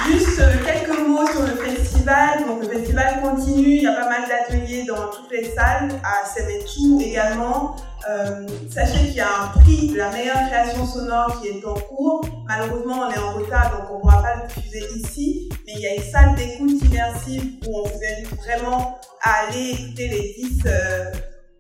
[0.07, 2.47] Juste euh, quelques mots sur le festival.
[2.47, 3.76] Donc, le festival continue.
[3.76, 7.76] Il y a pas mal d'ateliers dans toutes les salles, à Semetou également.
[8.09, 11.74] Euh, sachez qu'il y a un prix de la meilleure création sonore qui est en
[11.74, 12.24] cours.
[12.46, 15.48] Malheureusement, on est en retard, donc on ne pourra pas le diffuser ici.
[15.66, 19.70] Mais il y a une salle d'écoute immersive où on vous invite vraiment à aller
[19.70, 21.05] écouter les 10 euh,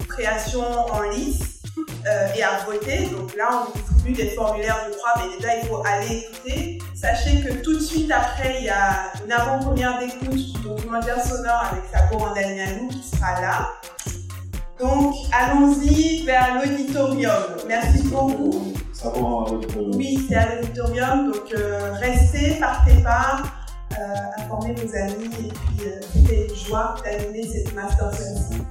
[0.08, 1.62] créations en lice
[2.06, 3.06] euh, et à voter.
[3.10, 6.78] Donc là, on vous distribue des formulaires, je crois, mais déjà, il faut aller écouter.
[6.94, 11.64] Sachez que tout de suite après, il y a une avant-première d'écoute du documentaire sonore
[11.70, 13.68] avec Sako Randanianou qui sera là.
[14.80, 17.32] Donc, allons-y vers l'auditorium.
[17.68, 18.72] Merci beaucoup.
[18.94, 19.94] Ça va à l'auditorium.
[19.94, 21.32] Oui, c'est à l'auditorium.
[21.32, 23.42] Donc, euh, restez, partez pas,
[23.92, 25.30] euh, informez vos amis.
[25.38, 28.64] Et puis, euh, c'était une joie d'animer cette master session.